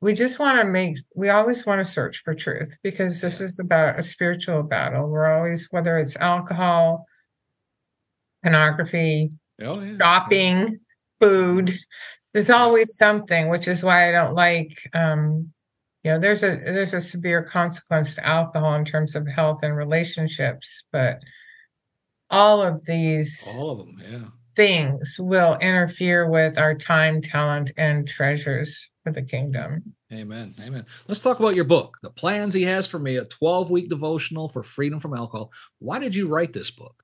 We 0.00 0.14
just 0.14 0.38
want 0.38 0.58
to 0.60 0.64
make. 0.64 0.98
We 1.14 1.28
always 1.28 1.66
want 1.66 1.84
to 1.84 1.90
search 1.90 2.22
for 2.24 2.34
truth 2.34 2.76
because 2.82 3.20
this 3.20 3.40
Yeah. 3.40 3.46
is 3.46 3.58
about 3.58 3.98
a 3.98 4.02
spiritual 4.02 4.62
battle. 4.62 5.08
We're 5.08 5.32
always, 5.32 5.68
whether 5.70 5.98
it's 5.98 6.16
alcohol, 6.16 7.06
pornography, 8.42 9.30
Oh, 9.60 9.84
shopping, 9.96 10.78
food. 11.20 11.76
There's 12.32 12.50
always 12.50 12.96
something, 12.96 13.48
which 13.48 13.66
is 13.66 13.82
why 13.82 14.08
I 14.08 14.12
don't 14.12 14.34
like 14.34 14.78
um 14.94 15.52
you 16.08 16.14
know, 16.14 16.20
there's 16.20 16.42
a 16.42 16.56
there's 16.64 16.94
a 16.94 17.02
severe 17.02 17.42
consequence 17.42 18.14
to 18.14 18.26
alcohol 18.26 18.74
in 18.74 18.86
terms 18.86 19.14
of 19.14 19.28
health 19.28 19.58
and 19.62 19.76
relationships, 19.76 20.84
but 20.90 21.20
all 22.30 22.62
of 22.62 22.86
these 22.86 23.46
All 23.58 23.72
of 23.72 23.78
them. 23.78 24.02
Yeah. 24.10 24.28
things 24.56 25.16
will 25.18 25.58
interfere 25.58 26.26
with 26.30 26.56
our 26.56 26.74
time, 26.74 27.20
talent, 27.20 27.72
and 27.76 28.08
treasures 28.08 28.88
for 29.04 29.12
the 29.12 29.20
kingdom. 29.20 29.92
Amen. 30.10 30.54
Amen. 30.62 30.86
Let's 31.08 31.20
talk 31.20 31.40
about 31.40 31.54
your 31.54 31.66
book, 31.66 31.98
The 32.02 32.08
Plans 32.08 32.54
He 32.54 32.62
Has 32.62 32.86
for 32.86 32.98
Me, 32.98 33.16
a 33.16 33.26
12 33.26 33.70
week 33.70 33.90
devotional 33.90 34.48
for 34.48 34.62
freedom 34.62 35.00
from 35.00 35.12
alcohol. 35.12 35.52
Why 35.78 35.98
did 35.98 36.14
you 36.14 36.26
write 36.26 36.54
this 36.54 36.70
book? 36.70 37.02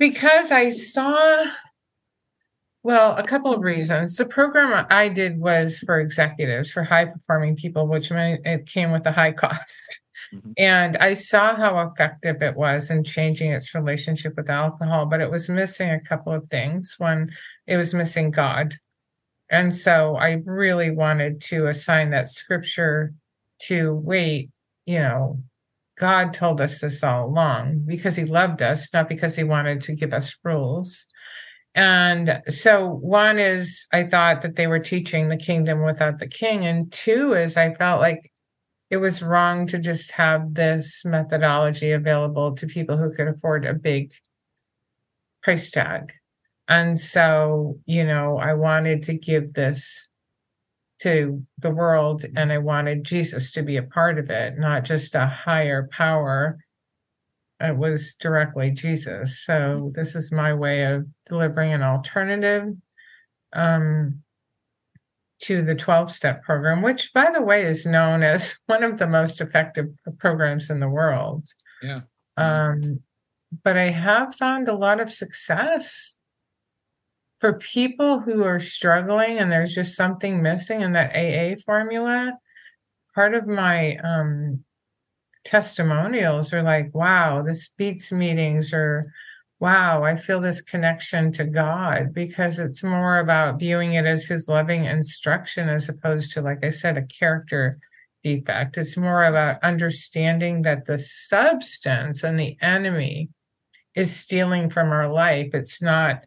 Because 0.00 0.50
I 0.50 0.70
saw 0.70 1.44
well, 2.86 3.16
a 3.16 3.24
couple 3.24 3.52
of 3.52 3.62
reasons. 3.62 4.14
The 4.14 4.24
program 4.24 4.86
I 4.90 5.08
did 5.08 5.40
was 5.40 5.80
for 5.80 5.98
executives, 5.98 6.70
for 6.70 6.84
high 6.84 7.06
performing 7.06 7.56
people, 7.56 7.88
which 7.88 8.12
meant 8.12 8.46
it 8.46 8.66
came 8.66 8.92
with 8.92 9.04
a 9.06 9.10
high 9.10 9.32
cost. 9.42 9.98
Mhm. 10.32 10.52
And 10.56 10.96
I 10.98 11.14
saw 11.14 11.56
how 11.56 11.80
effective 11.80 12.42
it 12.42 12.54
was 12.54 12.88
in 12.92 13.02
changing 13.02 13.50
its 13.50 13.74
relationship 13.74 14.34
with 14.36 14.48
alcohol, 14.48 15.06
but 15.06 15.20
it 15.20 15.32
was 15.32 15.48
missing 15.48 15.90
a 15.90 15.98
couple 15.98 16.32
of 16.32 16.46
things. 16.46 16.94
One, 16.98 17.32
it 17.66 17.76
was 17.76 17.92
missing 17.92 18.30
God. 18.30 18.78
And 19.50 19.74
so 19.74 20.14
I 20.14 20.42
really 20.44 20.92
wanted 20.92 21.40
to 21.50 21.66
assign 21.66 22.10
that 22.10 22.28
scripture 22.28 23.14
to 23.62 23.94
wait, 23.96 24.50
you 24.84 25.00
know, 25.00 25.42
God 25.98 26.32
told 26.32 26.60
us 26.60 26.80
this 26.80 27.02
all 27.02 27.26
along 27.26 27.82
because 27.84 28.14
he 28.14 28.24
loved 28.26 28.62
us, 28.62 28.92
not 28.92 29.08
because 29.08 29.34
he 29.34 29.42
wanted 29.42 29.80
to 29.82 29.92
give 29.96 30.12
us 30.12 30.36
rules. 30.44 31.06
And 31.76 32.42
so 32.48 32.88
one 32.88 33.38
is 33.38 33.86
I 33.92 34.04
thought 34.04 34.40
that 34.40 34.56
they 34.56 34.66
were 34.66 34.78
teaching 34.78 35.28
the 35.28 35.36
kingdom 35.36 35.82
without 35.82 36.18
the 36.18 36.26
king. 36.26 36.64
And 36.64 36.90
two 36.90 37.34
is 37.34 37.58
I 37.58 37.74
felt 37.74 38.00
like 38.00 38.32
it 38.90 38.96
was 38.96 39.22
wrong 39.22 39.66
to 39.66 39.78
just 39.78 40.12
have 40.12 40.54
this 40.54 41.04
methodology 41.04 41.92
available 41.92 42.54
to 42.56 42.66
people 42.66 42.96
who 42.96 43.12
could 43.12 43.28
afford 43.28 43.66
a 43.66 43.74
big 43.74 44.12
price 45.42 45.70
tag. 45.70 46.12
And 46.66 46.98
so, 46.98 47.78
you 47.84 48.04
know, 48.04 48.38
I 48.38 48.54
wanted 48.54 49.02
to 49.04 49.14
give 49.14 49.52
this 49.52 50.08
to 51.02 51.44
the 51.58 51.70
world 51.70 52.24
and 52.36 52.50
I 52.50 52.58
wanted 52.58 53.04
Jesus 53.04 53.50
to 53.52 53.62
be 53.62 53.76
a 53.76 53.82
part 53.82 54.18
of 54.18 54.30
it, 54.30 54.58
not 54.58 54.84
just 54.84 55.14
a 55.14 55.26
higher 55.26 55.88
power. 55.92 56.58
It 57.60 57.76
was 57.76 58.14
directly 58.20 58.70
Jesus. 58.70 59.42
So 59.44 59.92
this 59.94 60.14
is 60.14 60.30
my 60.30 60.52
way 60.52 60.84
of 60.84 61.06
delivering 61.26 61.72
an 61.72 61.82
alternative 61.82 62.74
um, 63.54 64.22
to 65.42 65.62
the 65.62 65.74
12 65.74 66.10
step 66.10 66.42
program, 66.42 66.82
which, 66.82 67.12
by 67.14 67.30
the 67.32 67.42
way, 67.42 67.62
is 67.62 67.86
known 67.86 68.22
as 68.22 68.54
one 68.66 68.82
of 68.82 68.98
the 68.98 69.06
most 69.06 69.40
effective 69.40 69.86
programs 70.18 70.70
in 70.70 70.80
the 70.80 70.88
world. 70.88 71.48
Yeah. 71.82 72.00
Um, 72.36 73.00
but 73.64 73.78
I 73.78 73.90
have 73.90 74.34
found 74.34 74.68
a 74.68 74.76
lot 74.76 75.00
of 75.00 75.10
success 75.10 76.18
for 77.38 77.54
people 77.54 78.20
who 78.20 78.44
are 78.44 78.60
struggling 78.60 79.38
and 79.38 79.50
there's 79.50 79.74
just 79.74 79.94
something 79.94 80.42
missing 80.42 80.80
in 80.80 80.92
that 80.92 81.14
AA 81.14 81.58
formula. 81.64 82.32
Part 83.14 83.34
of 83.34 83.46
my 83.46 83.96
um, 83.96 84.64
testimonials 85.46 86.52
are 86.52 86.62
like, 86.62 86.94
wow, 86.94 87.42
this 87.42 87.70
beats 87.78 88.12
meetings, 88.12 88.72
or 88.72 89.12
wow, 89.60 90.04
I 90.04 90.16
feel 90.16 90.40
this 90.40 90.60
connection 90.60 91.32
to 91.32 91.44
God 91.44 92.12
because 92.12 92.58
it's 92.58 92.82
more 92.82 93.18
about 93.18 93.58
viewing 93.58 93.94
it 93.94 94.04
as 94.04 94.26
His 94.26 94.48
loving 94.48 94.84
instruction 94.84 95.70
as 95.70 95.88
opposed 95.88 96.32
to, 96.32 96.42
like 96.42 96.62
I 96.64 96.68
said, 96.68 96.98
a 96.98 97.06
character 97.06 97.78
defect. 98.22 98.76
It's 98.76 98.96
more 98.96 99.24
about 99.24 99.62
understanding 99.62 100.62
that 100.62 100.84
the 100.84 100.98
substance 100.98 102.22
and 102.24 102.38
the 102.38 102.56
enemy 102.60 103.30
is 103.94 104.14
stealing 104.14 104.68
from 104.68 104.90
our 104.90 105.10
life. 105.10 105.50
It's 105.54 105.80
not 105.80 106.22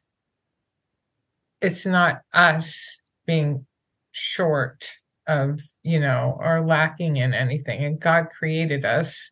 it's 1.62 1.86
not 1.86 2.22
us 2.34 3.02
being 3.28 3.66
short 4.12 4.99
of, 5.30 5.62
you 5.84 6.00
know, 6.00 6.38
or 6.40 6.66
lacking 6.66 7.18
in 7.18 7.34
anything. 7.34 7.86
And 7.86 8.00
God 8.00 8.28
created 8.38 8.84
us 8.84 9.32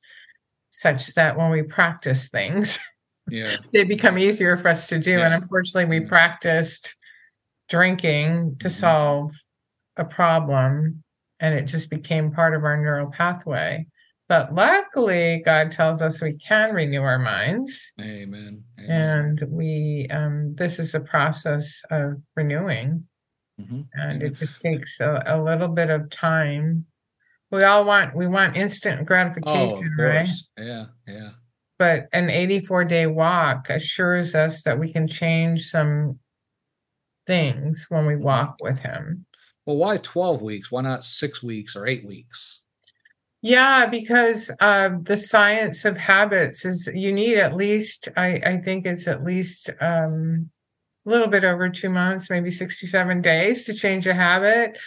such 0.70 1.14
that 1.16 1.38
when 1.38 1.50
we 1.50 1.64
practice 1.64 2.30
things, 2.30 2.80
Yeah. 3.30 3.58
they 3.74 3.84
become 3.84 4.18
easier 4.18 4.56
for 4.56 4.70
us 4.70 4.88
to 4.88 5.00
do. 5.00 5.20
And 5.20 5.34
unfortunately, 5.34 5.90
we 6.00 6.04
Yeah. 6.04 6.10
practiced 6.10 6.96
drinking 7.68 8.58
to 8.60 8.68
Mhm. 8.70 8.72
solve 8.72 9.34
a 9.98 10.06
problem, 10.06 11.04
and 11.40 11.54
it 11.56 11.64
just 11.64 11.90
became 11.90 12.32
part 12.32 12.54
of 12.56 12.64
our 12.64 12.78
neural 12.78 13.12
pathway. 13.12 13.86
But 14.30 14.54
luckily, 14.54 15.42
God 15.46 15.72
tells 15.72 16.02
us 16.02 16.22
we 16.22 16.34
can 16.34 16.74
renew 16.74 17.02
our 17.02 17.20
minds, 17.20 17.92
Amen. 18.00 18.64
Amen. 18.80 18.90
and 18.92 19.42
we 19.50 20.08
um, 20.12 20.56
this 20.56 20.80
is 20.80 20.94
a 20.96 21.00
process 21.00 21.82
of 21.90 22.22
renewing, 22.36 23.08
Mhm. 23.60 23.88
and 23.94 24.22
it 24.24 24.34
just 24.36 24.62
takes 24.62 25.00
a, 25.00 25.24
a 25.26 25.42
little 25.42 25.68
bit 25.68 25.90
of 25.90 26.10
time. 26.10 26.86
We 27.52 27.64
all 27.64 27.86
want 27.86 28.16
we 28.16 28.28
want 28.28 28.58
instant 28.58 29.02
Oh, 29.02 29.06
gratification, 29.06 29.88
of 29.94 29.98
right? 29.98 30.28
Yeah. 30.58 30.86
Yeah. 31.08 31.30
but 31.80 32.08
an 32.14 32.30
84 32.30 32.86
day 32.86 33.08
walk 33.08 33.70
assures 33.70 34.36
us 34.36 34.64
that 34.64 34.80
we 34.80 34.92
can 34.92 35.08
change 35.08 35.68
some 35.70 36.20
things 37.26 37.86
when 37.90 38.06
we 38.06 38.16
walk 38.16 38.58
with 38.62 38.80
him. 38.80 39.26
Well, 39.66 39.78
why 39.78 39.98
12 39.98 40.42
weeks? 40.42 40.72
Why 40.72 40.82
not 40.82 41.04
six 41.04 41.44
weeks 41.44 41.76
or 41.76 41.86
eight 41.88 42.06
weeks? 42.06 42.62
Yeah, 43.42 43.86
because 43.86 44.50
uh, 44.60 44.90
the 45.02 45.18
science 45.18 45.86
of 45.86 45.98
habits 45.98 46.66
is 46.66 46.90
you 46.94 47.12
need 47.14 47.38
at 47.38 47.56
least, 47.56 48.10
I, 48.18 48.42
I 48.46 48.58
think 48.62 48.86
it's 48.86 49.08
at 49.08 49.24
least 49.24 49.70
um, 49.80 50.50
little 51.10 51.28
bit 51.28 51.44
over 51.44 51.70
two 51.70 51.90
months, 51.90 52.30
maybe 52.30 52.52
67 52.52 53.22
days 53.22 53.64
to 53.64 53.74
change 53.74 54.08
a 54.08 54.14
habit. 54.14 54.78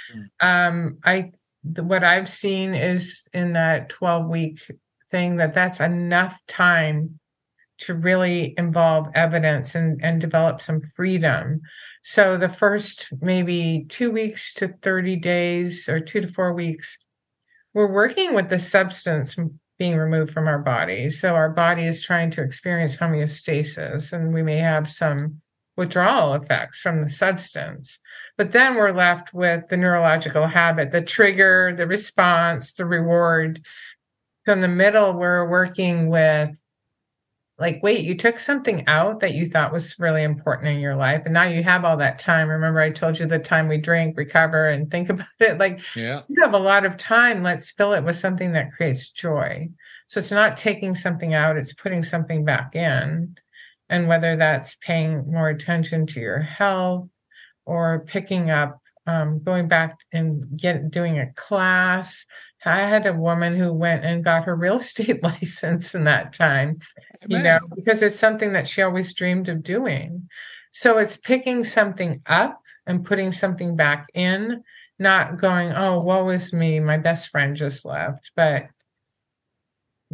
Um, 0.40 0.98
I 1.04 1.32
what 1.62 2.04
I've 2.04 2.28
seen 2.28 2.74
is 2.74 3.28
in 3.34 3.52
that 3.52 3.90
12 3.90 4.28
week 4.28 4.70
thing 5.10 5.36
that 5.36 5.52
that's 5.52 5.80
enough 5.80 6.40
time 6.46 7.18
to 7.80 7.94
really 7.94 8.54
involve 8.56 9.08
evidence 9.14 9.74
and, 9.74 10.00
and 10.02 10.20
develop 10.20 10.60
some 10.60 10.82
freedom. 10.94 11.60
So 12.02 12.36
the 12.36 12.48
first 12.48 13.08
maybe 13.20 13.86
two 13.88 14.10
weeks 14.10 14.54
to 14.54 14.74
30 14.82 15.16
days 15.16 15.88
or 15.88 16.00
two 16.00 16.20
to 16.20 16.28
four 16.28 16.52
weeks, 16.52 16.96
we're 17.74 17.92
working 17.92 18.34
with 18.34 18.48
the 18.48 18.58
substance 18.58 19.36
being 19.78 19.96
removed 19.96 20.32
from 20.32 20.46
our 20.46 20.58
body. 20.58 21.08
So 21.08 21.34
our 21.34 21.50
body 21.50 21.84
is 21.84 22.04
trying 22.04 22.30
to 22.32 22.42
experience 22.42 22.96
homeostasis, 22.96 24.12
and 24.12 24.34
we 24.34 24.42
may 24.42 24.58
have 24.58 24.90
some 24.90 25.40
withdrawal 25.80 26.34
effects 26.34 26.78
from 26.78 27.02
the 27.02 27.08
substance. 27.08 27.98
But 28.36 28.52
then 28.52 28.76
we're 28.76 28.92
left 28.92 29.34
with 29.34 29.66
the 29.68 29.76
neurological 29.76 30.46
habit, 30.46 30.92
the 30.92 31.02
trigger, 31.02 31.74
the 31.76 31.86
response, 31.88 32.74
the 32.74 32.84
reward. 32.86 33.60
So 34.46 34.52
in 34.52 34.60
the 34.60 34.68
middle, 34.68 35.14
we're 35.14 35.48
working 35.48 36.08
with 36.08 36.60
like, 37.58 37.82
wait, 37.82 38.04
you 38.04 38.16
took 38.16 38.38
something 38.38 38.86
out 38.86 39.20
that 39.20 39.34
you 39.34 39.44
thought 39.44 39.70
was 39.72 39.98
really 39.98 40.22
important 40.22 40.68
in 40.68 40.80
your 40.80 40.96
life, 40.96 41.22
and 41.26 41.34
now 41.34 41.42
you 41.42 41.62
have 41.62 41.84
all 41.84 41.98
that 41.98 42.18
time. 42.18 42.48
Remember, 42.48 42.80
I 42.80 42.88
told 42.90 43.18
you 43.18 43.26
the 43.26 43.38
time 43.38 43.68
we 43.68 43.76
drink, 43.76 44.16
recover, 44.16 44.68
and 44.70 44.90
think 44.90 45.08
about 45.10 45.26
it. 45.40 45.58
Like, 45.58 45.80
Yeah. 45.94 46.22
you 46.28 46.42
have 46.42 46.54
a 46.54 46.58
lot 46.58 46.86
of 46.86 46.96
time. 46.96 47.42
Let's 47.42 47.70
fill 47.70 47.92
it 47.92 48.02
with 48.04 48.16
something 48.16 48.52
that 48.52 48.72
creates 48.72 49.10
joy. 49.10 49.68
So 50.06 50.20
it's 50.20 50.30
not 50.30 50.56
taking 50.56 50.94
something 50.94 51.34
out, 51.34 51.58
it's 51.58 51.74
putting 51.74 52.02
something 52.02 52.44
back 52.46 52.74
in. 52.74 53.36
And 53.90 54.08
whether 54.08 54.36
that's 54.36 54.76
paying 54.76 55.30
more 55.30 55.50
attention 55.50 56.06
to 56.06 56.20
your 56.20 56.40
health 56.40 57.08
or 57.66 58.04
picking 58.06 58.50
up, 58.50 58.80
um, 59.06 59.42
going 59.42 59.68
back 59.68 59.98
and 60.12 60.56
get 60.56 60.90
doing 60.90 61.18
a 61.18 61.32
class. 61.32 62.26
I 62.64 62.80
had 62.80 63.06
a 63.06 63.14
woman 63.14 63.56
who 63.56 63.72
went 63.72 64.04
and 64.04 64.24
got 64.24 64.44
her 64.44 64.54
real 64.54 64.76
estate 64.76 65.22
license 65.22 65.94
in 65.94 66.04
that 66.04 66.32
time, 66.32 66.78
you 67.26 67.38
know, 67.38 67.58
because 67.74 68.02
it's 68.02 68.18
something 68.18 68.52
that 68.52 68.68
she 68.68 68.82
always 68.82 69.14
dreamed 69.14 69.48
of 69.48 69.62
doing. 69.62 70.28
So 70.70 70.98
it's 70.98 71.16
picking 71.16 71.64
something 71.64 72.22
up 72.26 72.60
and 72.86 73.04
putting 73.04 73.32
something 73.32 73.76
back 73.76 74.08
in, 74.14 74.62
not 74.98 75.40
going, 75.40 75.72
oh, 75.72 76.00
woe 76.00 76.28
is 76.28 76.52
me, 76.52 76.80
my 76.80 76.98
best 76.98 77.30
friend 77.30 77.56
just 77.56 77.84
left, 77.84 78.30
but 78.36 78.66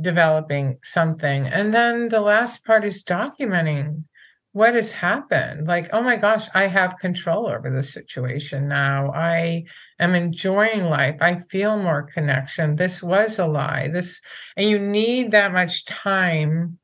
developing 0.01 0.79
something. 0.83 1.47
And 1.47 1.73
then 1.73 2.09
the 2.09 2.21
last 2.21 2.65
part 2.65 2.85
is 2.85 3.03
documenting 3.03 4.05
what 4.53 4.75
has 4.75 4.93
happened. 4.93 5.67
Like, 5.67 5.91
oh 5.93 6.03
my 6.03 6.17
gosh, 6.17 6.49
I 6.55 6.67
have 6.67 6.99
control 6.99 7.47
over 7.47 7.71
the 7.71 7.83
situation 7.83 8.69
now. 8.69 9.13
I 9.13 9.65
am 9.99 10.15
enjoying 10.15 10.85
life. 10.85 11.17
I 11.21 11.41
feel 11.41 11.77
more 11.77 12.11
connection. 12.15 12.77
This 12.77 13.03
was 13.03 13.39
a 13.39 13.47
lie. 13.47 13.89
This, 13.89 14.23
and 14.57 14.69
you 14.69 14.79
need 14.79 15.33
that 15.33 15.53
much 15.53 15.85
time 15.85 16.79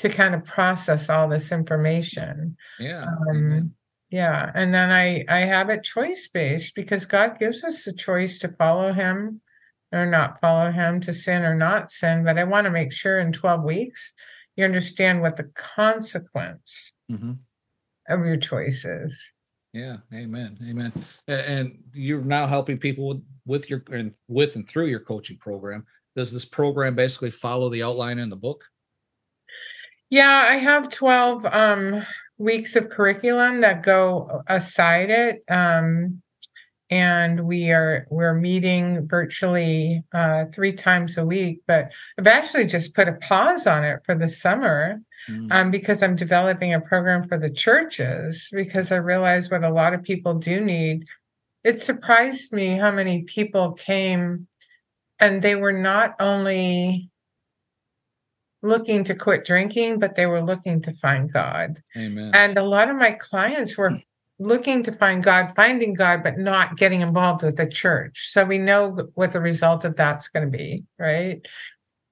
to 0.00 0.08
kind 0.08 0.34
of 0.34 0.44
process 0.44 1.08
all 1.08 1.28
this 1.28 1.52
information. 1.52 2.56
Yeah. 2.80 3.06
Um, 3.30 3.74
yeah. 4.10 4.50
And 4.54 4.74
then 4.74 4.90
I, 4.90 5.24
I 5.28 5.40
have 5.40 5.70
it 5.70 5.84
choice 5.84 6.28
based 6.28 6.74
because 6.74 7.06
God 7.06 7.38
gives 7.38 7.62
us 7.62 7.84
the 7.84 7.92
choice 7.92 8.38
to 8.40 8.48
follow 8.48 8.92
him 8.92 9.40
or 9.94 10.06
not 10.06 10.40
follow 10.40 10.70
him, 10.70 11.00
to 11.02 11.12
sin 11.12 11.42
or 11.42 11.54
not 11.54 11.90
sin. 11.90 12.24
But 12.24 12.38
I 12.38 12.44
want 12.44 12.64
to 12.66 12.70
make 12.70 12.92
sure 12.92 13.18
in 13.18 13.32
12 13.32 13.62
weeks 13.62 14.12
you 14.56 14.64
understand 14.64 15.20
what 15.20 15.36
the 15.36 15.50
consequence 15.54 16.92
mm-hmm. 17.10 17.32
of 18.08 18.24
your 18.24 18.36
choices. 18.36 19.22
Yeah, 19.72 19.96
amen, 20.12 20.58
amen. 20.68 20.92
And 21.26 21.82
you're 21.92 22.22
now 22.22 22.46
helping 22.46 22.78
people 22.78 23.08
with, 23.08 23.22
with 23.44 23.70
your 23.70 23.82
and 23.90 24.14
with 24.28 24.54
and 24.54 24.66
through 24.66 24.86
your 24.86 25.00
coaching 25.00 25.36
program. 25.36 25.84
Does 26.14 26.32
this 26.32 26.44
program 26.44 26.94
basically 26.94 27.32
follow 27.32 27.68
the 27.68 27.82
outline 27.82 28.20
in 28.20 28.30
the 28.30 28.36
book? 28.36 28.64
Yeah, 30.10 30.48
I 30.48 30.58
have 30.58 30.90
12 30.90 31.44
um, 31.46 32.06
weeks 32.38 32.76
of 32.76 32.88
curriculum 32.88 33.62
that 33.62 33.82
go 33.82 34.42
aside 34.46 35.10
it. 35.10 35.42
Um, 35.50 36.22
and 36.90 37.46
we 37.46 37.70
are 37.70 38.06
we're 38.10 38.34
meeting 38.34 39.06
virtually 39.08 40.04
uh, 40.12 40.44
three 40.52 40.72
times 40.72 41.16
a 41.16 41.24
week. 41.24 41.62
But 41.66 41.90
I've 42.18 42.26
actually 42.26 42.66
just 42.66 42.94
put 42.94 43.08
a 43.08 43.12
pause 43.12 43.66
on 43.66 43.84
it 43.84 44.00
for 44.04 44.14
the 44.14 44.28
summer 44.28 45.00
mm. 45.28 45.52
um, 45.52 45.70
because 45.70 46.02
I'm 46.02 46.16
developing 46.16 46.74
a 46.74 46.80
program 46.80 47.26
for 47.28 47.38
the 47.38 47.50
churches 47.50 48.48
because 48.52 48.92
I 48.92 48.96
realize 48.96 49.50
what 49.50 49.64
a 49.64 49.72
lot 49.72 49.94
of 49.94 50.02
people 50.02 50.34
do 50.34 50.60
need. 50.60 51.06
It 51.62 51.80
surprised 51.80 52.52
me 52.52 52.76
how 52.76 52.90
many 52.90 53.22
people 53.22 53.72
came 53.72 54.46
and 55.18 55.40
they 55.40 55.54
were 55.54 55.72
not 55.72 56.14
only 56.20 57.10
looking 58.62 59.04
to 59.04 59.14
quit 59.14 59.44
drinking, 59.44 59.98
but 59.98 60.16
they 60.16 60.26
were 60.26 60.42
looking 60.42 60.82
to 60.82 60.92
find 60.94 61.32
God. 61.32 61.82
Amen. 61.96 62.30
And 62.34 62.58
a 62.58 62.64
lot 62.64 62.90
of 62.90 62.96
my 62.96 63.12
clients 63.12 63.76
were 63.76 63.98
looking 64.38 64.82
to 64.82 64.92
find 64.92 65.22
God, 65.22 65.52
finding 65.54 65.94
God, 65.94 66.22
but 66.22 66.38
not 66.38 66.76
getting 66.76 67.02
involved 67.02 67.42
with 67.42 67.56
the 67.56 67.66
church. 67.66 68.28
So 68.30 68.44
we 68.44 68.58
know 68.58 69.08
what 69.14 69.32
the 69.32 69.40
result 69.40 69.84
of 69.84 69.96
that's 69.96 70.28
going 70.28 70.50
to 70.50 70.56
be, 70.56 70.84
right? 70.98 71.40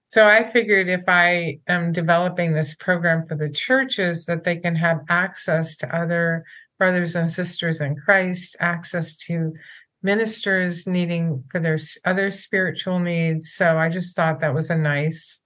So 0.06 0.28
I 0.28 0.50
figured 0.52 0.88
if 0.88 1.04
I 1.08 1.58
am 1.66 1.90
developing 1.90 2.52
this 2.52 2.74
program 2.74 3.26
for 3.26 3.34
the 3.34 3.48
churches, 3.50 4.26
that 4.26 4.44
they 4.44 4.56
can 4.56 4.76
have 4.76 5.00
access 5.08 5.76
to 5.78 5.96
other 5.96 6.44
brothers 6.78 7.16
and 7.16 7.30
sisters 7.30 7.80
in 7.80 7.96
Christ, 7.96 8.56
access 8.60 9.16
to 9.16 9.54
ministers 10.02 10.86
needing 10.86 11.44
for 11.50 11.60
their 11.60 11.78
other 12.04 12.30
spiritual 12.30 12.98
needs. 12.98 13.52
So 13.52 13.78
I 13.78 13.88
just 13.88 14.14
thought 14.14 14.40
that 14.40 14.54
was 14.54 14.68
a 14.68 14.76
nice 14.76 15.40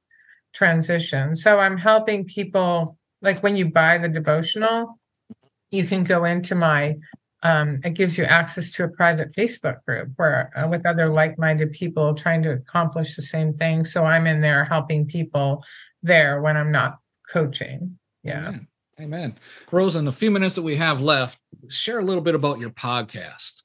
transition. 0.54 1.36
So 1.36 1.58
I'm 1.58 1.76
helping 1.76 2.24
people, 2.24 2.98
like 3.22 3.42
when 3.42 3.54
you 3.54 3.70
buy 3.70 3.98
the 3.98 4.08
devotional, 4.08 4.98
you 5.76 5.86
can 5.86 6.04
go 6.04 6.24
into 6.24 6.54
my 6.54 6.96
um, 7.42 7.80
it 7.84 7.90
gives 7.90 8.18
you 8.18 8.24
access 8.24 8.72
to 8.72 8.84
a 8.84 8.88
private 8.88 9.32
Facebook 9.32 9.84
group 9.84 10.10
where 10.16 10.50
uh, 10.56 10.66
with 10.68 10.84
other 10.86 11.08
like-minded 11.08 11.72
people 11.72 12.14
trying 12.14 12.42
to 12.42 12.50
accomplish 12.50 13.14
the 13.14 13.22
same 13.22 13.54
thing. 13.54 13.84
So 13.84 14.04
I'm 14.04 14.26
in 14.26 14.40
there 14.40 14.64
helping 14.64 15.06
people 15.06 15.62
there 16.02 16.40
when 16.40 16.56
I'm 16.56 16.72
not 16.72 16.98
coaching. 17.30 17.98
Yeah. 18.24 18.48
Amen. 18.48 18.68
Amen. 18.98 19.38
Rose, 19.70 19.94
in 19.94 20.06
the 20.06 20.12
few 20.12 20.30
minutes 20.30 20.54
that 20.54 20.62
we 20.62 20.76
have 20.76 21.00
left, 21.02 21.38
share 21.68 21.98
a 21.98 22.04
little 22.04 22.22
bit 22.22 22.34
about 22.34 22.58
your 22.58 22.70
podcast. 22.70 23.62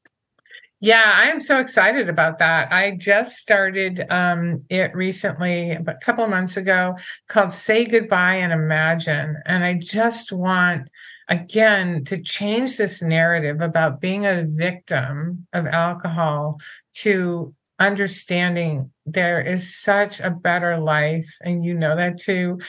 Yeah, 0.82 1.14
I 1.16 1.30
am 1.30 1.40
so 1.40 1.60
excited 1.60 2.10
about 2.10 2.40
that. 2.40 2.72
I 2.72 2.98
just 2.98 3.38
started 3.38 4.04
um, 4.10 4.66
it 4.68 4.94
recently, 4.96 5.72
a 5.72 5.98
couple 6.02 6.24
of 6.24 6.30
months 6.32 6.58
ago, 6.58 6.98
called 7.30 7.52
Say 7.52 7.86
Goodbye 7.86 8.36
and 8.36 8.52
Imagine. 8.52 9.38
And 9.46 9.64
I 9.64 9.76
just 9.76 10.32
want 10.32 10.90
again 11.32 12.04
to 12.06 12.22
change 12.22 12.78
this 12.78 13.02
narrative 13.02 13.62
about 13.62 14.02
being 14.02 14.26
a 14.26 14.46
victim 14.46 15.48
of 15.54 15.66
alcohol 15.66 16.60
to 16.94 17.56
understanding 17.80 18.92
there 19.06 19.42
is 19.42 19.76
such 19.76 20.20
a 20.20 20.30
better 20.30 20.78
life 20.78 21.38
and 21.42 21.66
you 21.66 21.74
know 21.74 21.96
that 21.96 22.20
too. 22.20 22.60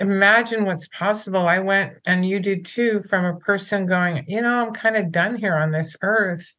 Imagine 0.00 0.66
what's 0.66 0.88
possible. 0.88 1.46
I 1.46 1.60
went 1.60 1.94
and 2.04 2.28
you 2.28 2.40
did 2.40 2.66
too 2.66 3.02
from 3.08 3.24
a 3.24 3.38
person 3.38 3.86
going 3.86 4.24
you 4.28 4.42
know 4.42 4.66
i'm 4.66 4.72
kind 4.74 4.96
of 4.96 5.10
done 5.10 5.36
here 5.36 5.56
on 5.56 5.70
this 5.70 5.96
earth 6.02 6.54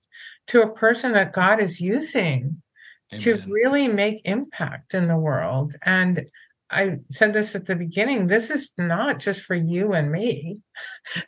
to 0.48 0.64
a 0.64 0.74
person 0.74 1.12
that 1.12 1.34
god 1.34 1.60
is 1.60 1.80
using 1.80 2.64
Amen. 3.12 3.24
to 3.24 3.44
really 3.48 3.88
make 3.88 4.22
impact 4.26 4.94
in 4.94 5.08
the 5.08 5.18
world. 5.18 5.76
And 5.82 6.26
I 6.70 6.98
said 7.12 7.34
this 7.34 7.56
at 7.56 7.66
the 7.66 7.76
beginning 7.76 8.28
this 8.28 8.50
is 8.50 8.72
not 8.78 9.20
just 9.20 9.42
for 9.44 9.56
you 9.56 9.94
and 9.94 10.12
me. 10.12 10.62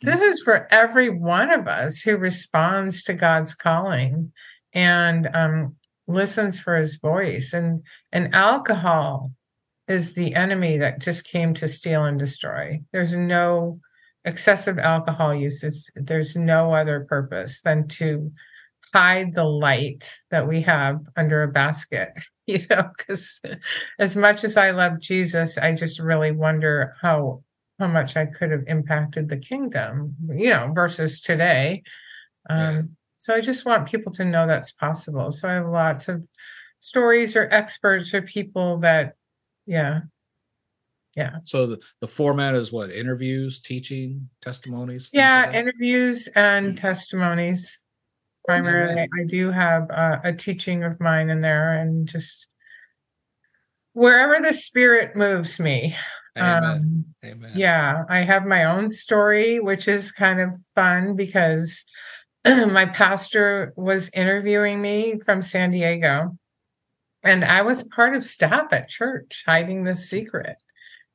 This 0.02 0.22
is 0.22 0.42
for 0.42 0.68
every 0.72 1.10
one 1.10 1.52
of 1.52 1.68
us 1.68 2.02
who 2.02 2.18
responds 2.18 3.04
to 3.04 3.14
God's 3.14 3.56
calling 3.56 4.32
and 4.74 5.30
um, 5.34 5.76
listens 6.08 6.60
for 6.60 6.78
his 6.78 6.98
voice. 6.98 7.54
And, 7.54 7.84
and 8.12 8.36
alcohol 8.36 9.32
is 9.88 10.14
the 10.14 10.36
enemy 10.36 10.78
that 10.78 11.00
just 11.00 11.28
came 11.28 11.54
to 11.56 11.68
steal 11.68 12.06
and 12.06 12.20
destroy. 12.20 12.82
There's 12.92 13.16
no 13.16 13.80
excessive 14.26 14.78
alcohol 14.78 15.34
uses, 15.34 15.90
there's 15.96 16.36
no 16.36 16.74
other 16.74 17.06
purpose 17.08 17.62
than 17.62 17.88
to 17.88 18.32
hide 18.94 19.34
the 19.34 19.44
light 19.44 20.12
that 20.32 20.48
we 20.48 20.62
have 20.62 21.00
under 21.16 21.44
a 21.44 21.48
basket 21.48 22.10
you 22.60 22.60
know 22.70 22.90
because 22.98 23.40
as 24.00 24.16
much 24.16 24.44
as 24.44 24.58
i 24.58 24.72
love 24.72 25.00
jesus 25.00 25.58
i 25.60 25.72
just 25.72 26.00
really 26.00 26.32
wonder 26.32 26.96
how 27.00 27.44
how 27.78 27.88
much 27.88 28.18
i 28.18 28.26
could 28.26 28.50
have 28.50 28.64
impacted 28.68 29.30
the 29.30 29.38
kingdom 29.38 30.16
you 30.36 30.50
know 30.50 30.72
versus 30.74 31.22
today. 31.22 31.84
Um 32.50 32.60
yeah. 32.60 32.82
so 33.18 33.36
i 33.36 33.42
just 33.42 33.66
want 33.66 33.88
people 33.88 34.12
to 34.14 34.26
know 34.26 34.48
that's 34.48 34.72
possible. 34.72 35.32
So 35.32 35.48
i 35.48 35.54
have 35.54 35.68
lots 35.68 36.08
of 36.08 36.24
stories 36.80 37.36
or 37.36 37.48
experts 37.52 38.14
or 38.14 38.22
people 38.22 38.80
that 38.80 39.16
yeah. 39.66 40.02
Yeah. 41.16 41.38
So 41.44 41.68
the, 41.68 41.80
the 42.00 42.08
format 42.08 42.56
is 42.56 42.72
what 42.72 42.92
interviews 42.92 43.60
teaching 43.60 44.30
testimonies 44.42 45.12
yeah 45.14 45.46
like 45.46 45.56
interviews 45.56 46.28
and 46.36 46.76
testimonies 46.78 47.84
primarily. 48.50 49.02
I 49.02 49.26
do 49.28 49.52
have 49.52 49.90
uh, 49.92 50.20
a 50.24 50.34
teaching 50.34 50.84
of 50.84 51.00
mine 51.00 51.30
in 51.30 51.42
there, 51.42 51.74
and 51.74 52.08
just 52.08 52.48
wherever 53.94 54.42
the 54.42 54.54
spirit 54.54 55.16
moves 55.16 55.60
me. 55.60 55.96
Amen. 56.38 56.64
Um, 56.64 57.06
Amen. 57.26 57.52
Yeah, 57.56 58.04
I 58.10 58.20
have 58.20 58.46
my 58.46 58.66
own 58.66 58.90
story, 58.90 59.60
which 59.60 59.88
is 59.88 60.12
kind 60.12 60.40
of 60.40 60.50
fun 60.76 61.16
because 61.16 61.86
my 62.46 62.86
pastor 62.86 63.74
was 63.76 64.10
interviewing 64.14 64.82
me 64.82 65.20
from 65.26 65.42
San 65.42 65.72
Diego, 65.72 66.38
and 67.24 67.44
I 67.44 67.62
was 67.62 67.84
part 67.84 68.16
of 68.16 68.24
staff 68.24 68.72
at 68.72 68.90
church 68.90 69.44
hiding 69.46 69.84
this 69.84 70.10
secret, 70.10 70.56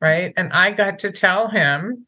right? 0.00 0.32
And 0.36 0.52
I 0.52 0.72
got 0.72 1.00
to 1.00 1.12
tell 1.12 1.48
him 1.48 2.04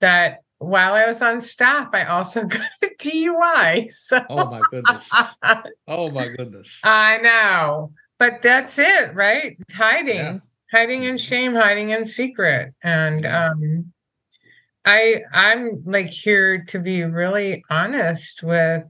that 0.00 0.40
while 0.60 0.92
I 0.92 1.06
was 1.06 1.22
on 1.22 1.40
staff, 1.40 1.88
I 1.92 2.04
also 2.04 2.44
got 2.46 2.68
a 2.82 2.86
DUI. 2.86 3.92
So. 3.92 4.24
Oh 4.28 4.50
my 4.50 4.60
goodness. 4.70 5.10
Oh 5.88 6.10
my 6.10 6.28
goodness. 6.28 6.78
I 6.84 7.18
know. 7.18 7.92
But 8.18 8.42
that's 8.42 8.78
it, 8.78 9.14
right? 9.14 9.56
Hiding. 9.72 10.16
Yeah. 10.16 10.38
Hiding 10.70 11.02
in 11.04 11.18
shame, 11.18 11.54
hiding 11.54 11.90
in 11.90 12.04
secret. 12.04 12.74
And 12.82 13.26
um 13.26 13.92
I 14.84 15.22
I'm 15.32 15.82
like 15.84 16.08
here 16.10 16.64
to 16.66 16.78
be 16.78 17.02
really 17.02 17.64
honest 17.70 18.42
with 18.42 18.84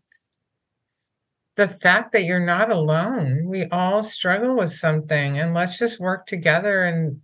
the 1.55 1.69
fact 1.69 2.13
that 2.13 2.25
you're 2.25 2.45
not 2.45 2.71
alone. 2.71 3.45
We 3.47 3.67
all 3.67 4.03
struggle 4.03 4.57
with 4.57 4.73
something 4.73 5.39
and 5.39 5.55
let's 5.55 5.79
just 5.79 6.01
work 6.01 6.27
together 6.27 6.85
and 6.85 7.21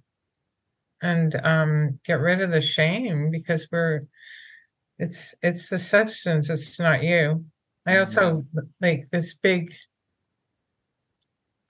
and 1.03 1.35
um, 1.45 1.99
get 2.05 2.21
rid 2.21 2.41
of 2.41 2.51
the 2.51 2.61
shame 2.61 3.31
because 3.31 3.69
we're 3.71 4.07
it's 4.99 5.35
it's 5.43 5.69
the 5.69 5.79
substance 5.79 6.49
it's 6.49 6.79
not 6.81 7.03
you 7.03 7.45
i 7.87 7.99
also 7.99 8.45
like 8.81 9.07
this 9.13 9.35
big 9.35 9.73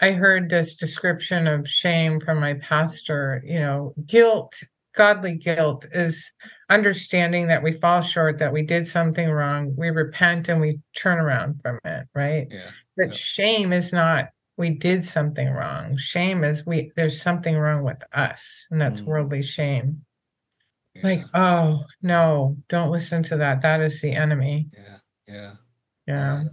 i 0.00 0.12
heard 0.12 0.48
this 0.48 0.76
description 0.76 1.46
of 1.46 1.68
shame 1.68 2.20
from 2.20 2.40
my 2.40 2.54
pastor 2.54 3.42
you 3.44 3.58
know 3.58 3.94
guilt 4.06 4.62
godly 4.94 5.34
guilt 5.34 5.86
is 5.92 6.32
understanding 6.70 7.48
that 7.48 7.62
we 7.62 7.72
fall 7.72 8.00
short 8.00 8.38
that 8.38 8.52
we 8.52 8.62
did 8.62 8.86
something 8.86 9.28
wrong 9.28 9.74
we 9.76 9.90
repent 9.90 10.48
and 10.48 10.60
we 10.60 10.78
turn 10.96 11.18
around 11.18 11.60
from 11.62 11.78
it 11.84 12.06
right 12.14 12.46
Yeah. 12.50 12.70
but 12.96 13.06
Yeah. 13.08 13.12
shame 13.12 13.72
is 13.72 13.92
not 13.92 14.28
we 14.56 14.70
did 14.70 15.04
something 15.04 15.48
wrong 15.50 15.96
shame 15.96 16.44
is 16.44 16.64
we 16.64 16.92
there's 16.96 17.20
something 17.20 17.56
wrong 17.56 17.82
with 17.82 17.98
us 18.12 18.66
and 18.70 18.80
that's 18.80 19.00
Mm. 19.02 19.06
worldly 19.06 19.42
shame 19.42 20.02
Yeah. 20.96 21.08
like 21.08 21.24
oh 21.34 21.84
no 22.02 22.56
don't 22.68 22.90
listen 22.90 23.22
to 23.24 23.36
that 23.38 23.62
that 23.62 23.80
is 23.80 24.00
the 24.00 24.12
enemy 24.12 24.68
yeah. 24.72 24.98
Yeah. 25.26 25.52
yeah 26.06 26.44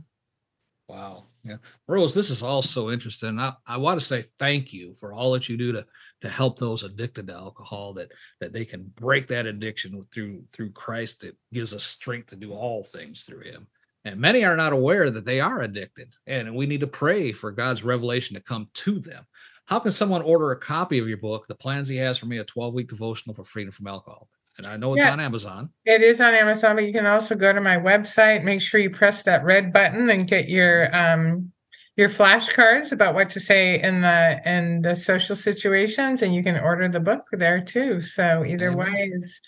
Wow. 0.87 1.25
Yeah. 1.43 1.57
Rose, 1.87 2.13
this 2.13 2.29
is 2.29 2.43
all 2.43 2.61
so 2.61 2.91
interesting. 2.91 3.39
I, 3.39 3.53
I 3.65 3.77
want 3.77 3.99
to 3.99 4.05
say 4.05 4.23
thank 4.39 4.71
you 4.73 4.93
for 4.95 5.11
all 5.11 5.31
that 5.33 5.49
you 5.49 5.57
do 5.57 5.71
to 5.73 5.85
to 6.21 6.29
help 6.29 6.57
those 6.57 6.83
addicted 6.83 7.27
to 7.27 7.33
alcohol 7.33 7.93
that 7.93 8.11
that 8.39 8.53
they 8.53 8.63
can 8.63 8.91
break 8.95 9.27
that 9.27 9.45
addiction 9.45 10.05
through 10.13 10.43
through 10.51 10.71
Christ 10.71 11.21
that 11.21 11.35
gives 11.51 11.73
us 11.73 11.83
strength 11.83 12.27
to 12.27 12.35
do 12.35 12.53
all 12.53 12.83
things 12.83 13.23
through 13.23 13.41
him. 13.41 13.67
And 14.05 14.19
many 14.19 14.43
are 14.43 14.57
not 14.57 14.73
aware 14.73 15.09
that 15.09 15.25
they 15.25 15.39
are 15.39 15.61
addicted. 15.61 16.13
And 16.27 16.55
we 16.55 16.65
need 16.65 16.81
to 16.81 16.87
pray 16.87 17.31
for 17.31 17.51
God's 17.51 17.83
revelation 17.83 18.35
to 18.35 18.43
come 18.43 18.67
to 18.73 18.99
them. 18.99 19.25
How 19.65 19.79
can 19.79 19.91
someone 19.91 20.21
order 20.21 20.51
a 20.51 20.59
copy 20.59 20.99
of 20.99 21.07
your 21.07 21.17
book, 21.17 21.47
The 21.47 21.55
Plans 21.55 21.87
He 21.87 21.95
Has 21.97 22.17
for 22.17 22.25
Me, 22.25 22.37
a 22.39 22.45
12-week 22.45 22.89
devotional 22.89 23.33
for 23.35 23.43
freedom 23.43 23.71
from 23.71 23.87
alcohol? 23.87 24.27
And 24.57 24.67
I 24.67 24.77
know 24.77 24.93
it's 24.93 25.05
Yeah. 25.05 25.11
on 25.13 25.19
Amazon. 25.19 25.69
it 25.85 26.01
is 26.03 26.21
on 26.21 26.33
amazon 26.35 26.75
but 26.75 26.85
you 26.85 26.93
can 26.93 27.07
also 27.07 27.33
go 27.35 27.51
to 27.51 27.59
my 27.59 27.75
website 27.75 28.43
make 28.43 28.61
sure 28.61 28.79
you 28.79 28.89
press 28.91 29.23
that 29.23 29.43
red 29.43 29.73
button 29.73 30.09
and 30.11 30.27
get 30.27 30.47
your 30.47 30.95
um 30.95 31.51
your 31.97 32.07
flashcards 32.07 32.91
about 32.91 33.15
what 33.15 33.31
to 33.31 33.39
say 33.39 33.81
in 33.81 34.01
the 34.01 34.39
in 34.45 34.81
the 34.83 34.95
social 34.95 35.35
situations 35.35 36.21
and 36.21 36.35
you 36.35 36.43
can 36.43 36.55
order 36.57 36.87
the 36.87 36.99
book 36.99 37.23
there 37.31 37.59
too 37.61 37.99
so 38.01 38.45
either 38.45 38.69
Amen. 38.71 38.77
way 38.93 39.11
is 39.15 39.41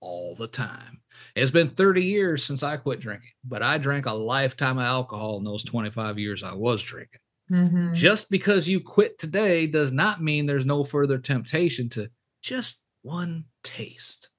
all 0.01 0.35
the 0.35 0.47
time. 0.47 1.01
It's 1.35 1.51
been 1.51 1.69
30 1.69 2.03
years 2.03 2.43
since 2.45 2.63
I 2.63 2.77
quit 2.77 2.99
drinking, 3.01 3.31
but 3.43 3.61
I 3.61 3.77
drank 3.77 4.05
a 4.05 4.13
lifetime 4.13 4.77
of 4.77 4.85
alcohol 4.85 5.37
in 5.37 5.43
those 5.43 5.63
25 5.65 6.17
years 6.17 6.43
I 6.43 6.53
was 6.53 6.81
drinking. 6.81 7.19
Mhm. 7.51 7.93
Just 7.93 8.29
because 8.31 8.67
you 8.67 8.79
quit 8.79 9.19
today 9.19 9.67
does 9.67 9.91
not 9.91 10.23
mean 10.23 10.45
there's 10.45 10.65
no 10.65 10.83
further 10.83 11.17
temptation 11.19 11.89
to 11.89 12.09
just 12.41 12.81
one 13.01 13.45
taste. 13.63 14.29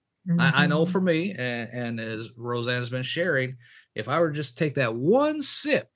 I, 0.41 0.65
I 0.65 0.67
know 0.67 0.85
Mhm. 0.85 0.91
for 0.91 1.01
me, 1.01 1.31
and, 1.33 1.71
and 1.73 2.01
as 2.01 2.31
Rose 2.37 2.67
Ann 2.67 2.81
has 2.81 2.91
been 2.91 3.05
sharing, 3.05 3.59
if 3.95 4.09
I 4.09 4.19
were 4.19 4.31
to 4.31 4.35
just 4.35 4.59
take 4.59 4.75
that 4.75 4.95
one 4.97 5.41
sip, 5.41 5.89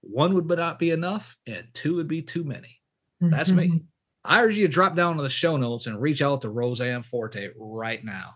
one 0.00 0.34
would 0.34 0.48
not 0.48 0.80
be 0.80 0.90
enough, 0.90 1.36
and 1.46 1.68
two 1.74 1.94
would 1.96 2.08
be 2.08 2.22
too 2.22 2.42
many. 2.42 2.80
That's 3.20 3.50
me. 3.52 3.68
Mhm. 3.68 3.84
I 4.24 4.42
urge 4.42 4.58
you 4.58 4.66
to 4.66 4.72
drop 4.72 4.96
down 4.96 5.16
to 5.16 5.22
the 5.22 5.30
show 5.30 5.56
notes 5.56 5.86
and 5.86 6.00
reach 6.00 6.22
out 6.22 6.42
to 6.42 6.50
Rose 6.50 6.80
Ann 6.80 7.02
Forte 7.04 7.50
right 7.56 8.04
now. 8.04 8.34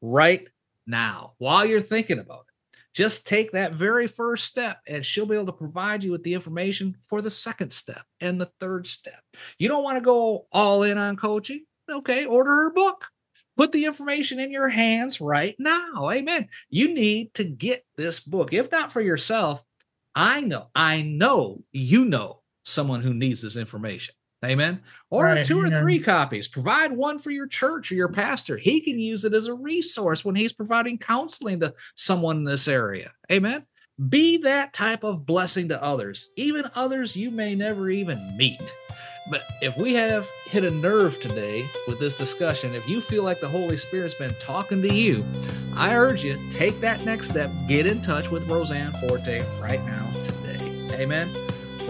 Right 0.00 0.48
now, 0.90 1.34
while 1.38 1.64
you're 1.64 1.80
thinking 1.80 2.18
about 2.18 2.40
it. 2.40 2.46
Just 2.92 3.26
take 3.26 3.52
that 3.52 3.74
very 3.74 4.08
first 4.08 4.46
step, 4.46 4.78
and 4.88 5.06
she'll 5.06 5.24
be 5.24 5.36
able 5.36 5.46
to 5.46 5.52
provide 5.52 6.02
you 6.02 6.10
with 6.10 6.24
the 6.24 6.34
information 6.34 6.96
for 7.06 7.22
the 7.22 7.30
second 7.30 7.72
step 7.72 8.02
and 8.20 8.40
the 8.40 8.50
third 8.58 8.86
step. 8.86 9.22
You 9.58 9.68
don't 9.68 9.84
want 9.84 9.96
to 9.96 10.02
go 10.02 10.46
all 10.50 10.82
in 10.82 10.98
on 10.98 11.16
coaching? 11.16 11.64
Okay, 11.88 12.24
order 12.24 12.50
her 12.50 12.72
book. 12.72 13.04
Put 13.56 13.72
the 13.72 13.84
information 13.84 14.40
in 14.40 14.50
your 14.50 14.68
hands 14.68 15.20
right 15.20 15.54
now. 15.58 16.10
Amen. 16.10 16.48
You 16.68 16.92
need 16.92 17.34
to 17.34 17.44
get 17.44 17.82
this 17.96 18.18
book. 18.18 18.52
If 18.52 18.72
not 18.72 18.90
for 18.90 19.00
yourself, 19.00 19.62
I 20.14 20.40
know, 20.40 20.70
I 20.74 21.02
know 21.02 21.62
you 21.72 22.04
know 22.04 22.40
someone 22.64 23.02
who 23.02 23.14
needs 23.14 23.42
this 23.42 23.56
information. 23.56 24.14
Amen. 24.44 24.80
Order 25.10 25.34
Right, 25.34 25.46
two 25.46 25.60
or 25.60 25.66
yeah. 25.66 25.80
three 25.80 25.98
copies. 25.98 26.48
Provide 26.48 26.92
one 26.92 27.18
for 27.18 27.30
your 27.30 27.46
church 27.46 27.92
or 27.92 27.94
your 27.94 28.08
pastor. 28.08 28.56
He 28.56 28.80
can 28.80 28.98
use 28.98 29.24
it 29.24 29.34
as 29.34 29.46
a 29.46 29.54
resource 29.54 30.24
when 30.24 30.34
he's 30.34 30.52
providing 30.52 30.96
counseling 30.98 31.60
to 31.60 31.74
someone 31.94 32.38
in 32.38 32.44
this 32.44 32.66
area. 32.66 33.12
Amen. 33.30 33.66
Be 34.08 34.38
that 34.38 34.72
type 34.72 35.04
of 35.04 35.26
blessing 35.26 35.68
to 35.68 35.82
others, 35.82 36.30
even 36.36 36.64
others 36.74 37.14
you 37.14 37.30
may 37.30 37.54
never 37.54 37.90
even 37.90 38.34
meet. 38.34 38.74
But 39.30 39.42
if 39.60 39.76
we 39.76 39.92
have 39.92 40.26
hit 40.46 40.64
a 40.64 40.70
nerve 40.70 41.20
today 41.20 41.66
with 41.86 42.00
this 42.00 42.14
discussion, 42.14 42.74
if 42.74 42.88
you 42.88 43.02
feel 43.02 43.22
like 43.22 43.40
the 43.40 43.48
Holy 43.48 43.76
Spirit's 43.76 44.14
been 44.14 44.34
talking 44.40 44.80
to 44.80 44.94
you, 44.94 45.22
I 45.76 45.94
urge 45.94 46.24
you 46.24 46.38
take 46.50 46.80
that 46.80 47.04
next 47.04 47.28
step. 47.28 47.50
Get 47.68 47.86
in 47.86 48.00
touch 48.00 48.30
with 48.30 48.48
Rose 48.48 48.72
Ann 48.72 48.92
Forte 48.94 49.44
right 49.60 49.84
now 49.84 50.10
today. 50.24 50.88
Amen. 50.94 51.28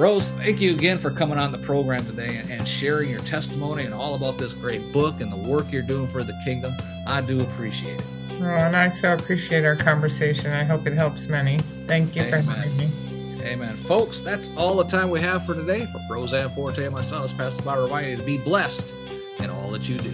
Rose, 0.00 0.30
thank 0.30 0.62
you 0.62 0.70
again 0.70 0.96
for 0.96 1.10
coming 1.10 1.36
on 1.36 1.52
the 1.52 1.58
program 1.58 2.02
today 2.06 2.38
and, 2.38 2.50
and 2.50 2.66
sharing 2.66 3.10
your 3.10 3.20
testimony 3.20 3.84
and 3.84 3.92
all 3.92 4.14
about 4.14 4.38
this 4.38 4.54
great 4.54 4.92
book 4.92 5.20
and 5.20 5.30
the 5.30 5.36
work 5.36 5.70
you're 5.70 5.82
doing 5.82 6.08
for 6.08 6.24
the 6.24 6.32
kingdom. 6.42 6.74
I 7.06 7.20
do 7.20 7.42
appreciate 7.42 8.00
it. 8.00 8.06
Oh, 8.40 8.44
and 8.44 8.74
I 8.74 8.88
so 8.88 9.12
appreciate 9.12 9.62
our 9.66 9.76
conversation. 9.76 10.52
I 10.52 10.64
hope 10.64 10.86
it 10.86 10.94
helps 10.94 11.28
many. 11.28 11.58
Thank 11.86 12.16
you 12.16 12.22
for 12.30 12.36
Amen. 12.36 12.44
having 12.44 12.76
me. 12.78 13.44
Amen. 13.44 13.76
Folks, 13.76 14.22
that's 14.22 14.50
all 14.56 14.74
the 14.76 14.84
time 14.84 15.10
we 15.10 15.20
have 15.20 15.44
for 15.44 15.54
today. 15.54 15.86
For 15.92 16.00
Rose 16.08 16.32
Ann 16.32 16.48
Forte 16.48 16.82
and 16.82 16.94
myself, 16.94 17.24
it's 17.24 17.34
Pastor 17.34 17.62
Bob 17.62 17.80
reminding 17.80 18.12
you 18.12 18.16
to 18.16 18.24
be 18.24 18.38
blessed 18.38 18.94
in 19.40 19.50
all 19.50 19.70
that 19.72 19.86
you 19.86 19.98
do. 19.98 20.10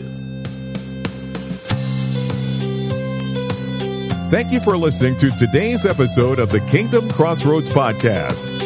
Thank 4.31 4.51
you 4.51 4.59
for 4.59 4.77
listening 4.77 5.15
to 5.19 5.31
today's 5.31 5.87
episode 5.87 6.41
of 6.41 6.51
the 6.51 6.59
Kingdom 6.63 7.09
Crossroads 7.09 7.71
Podcast. 7.71 8.66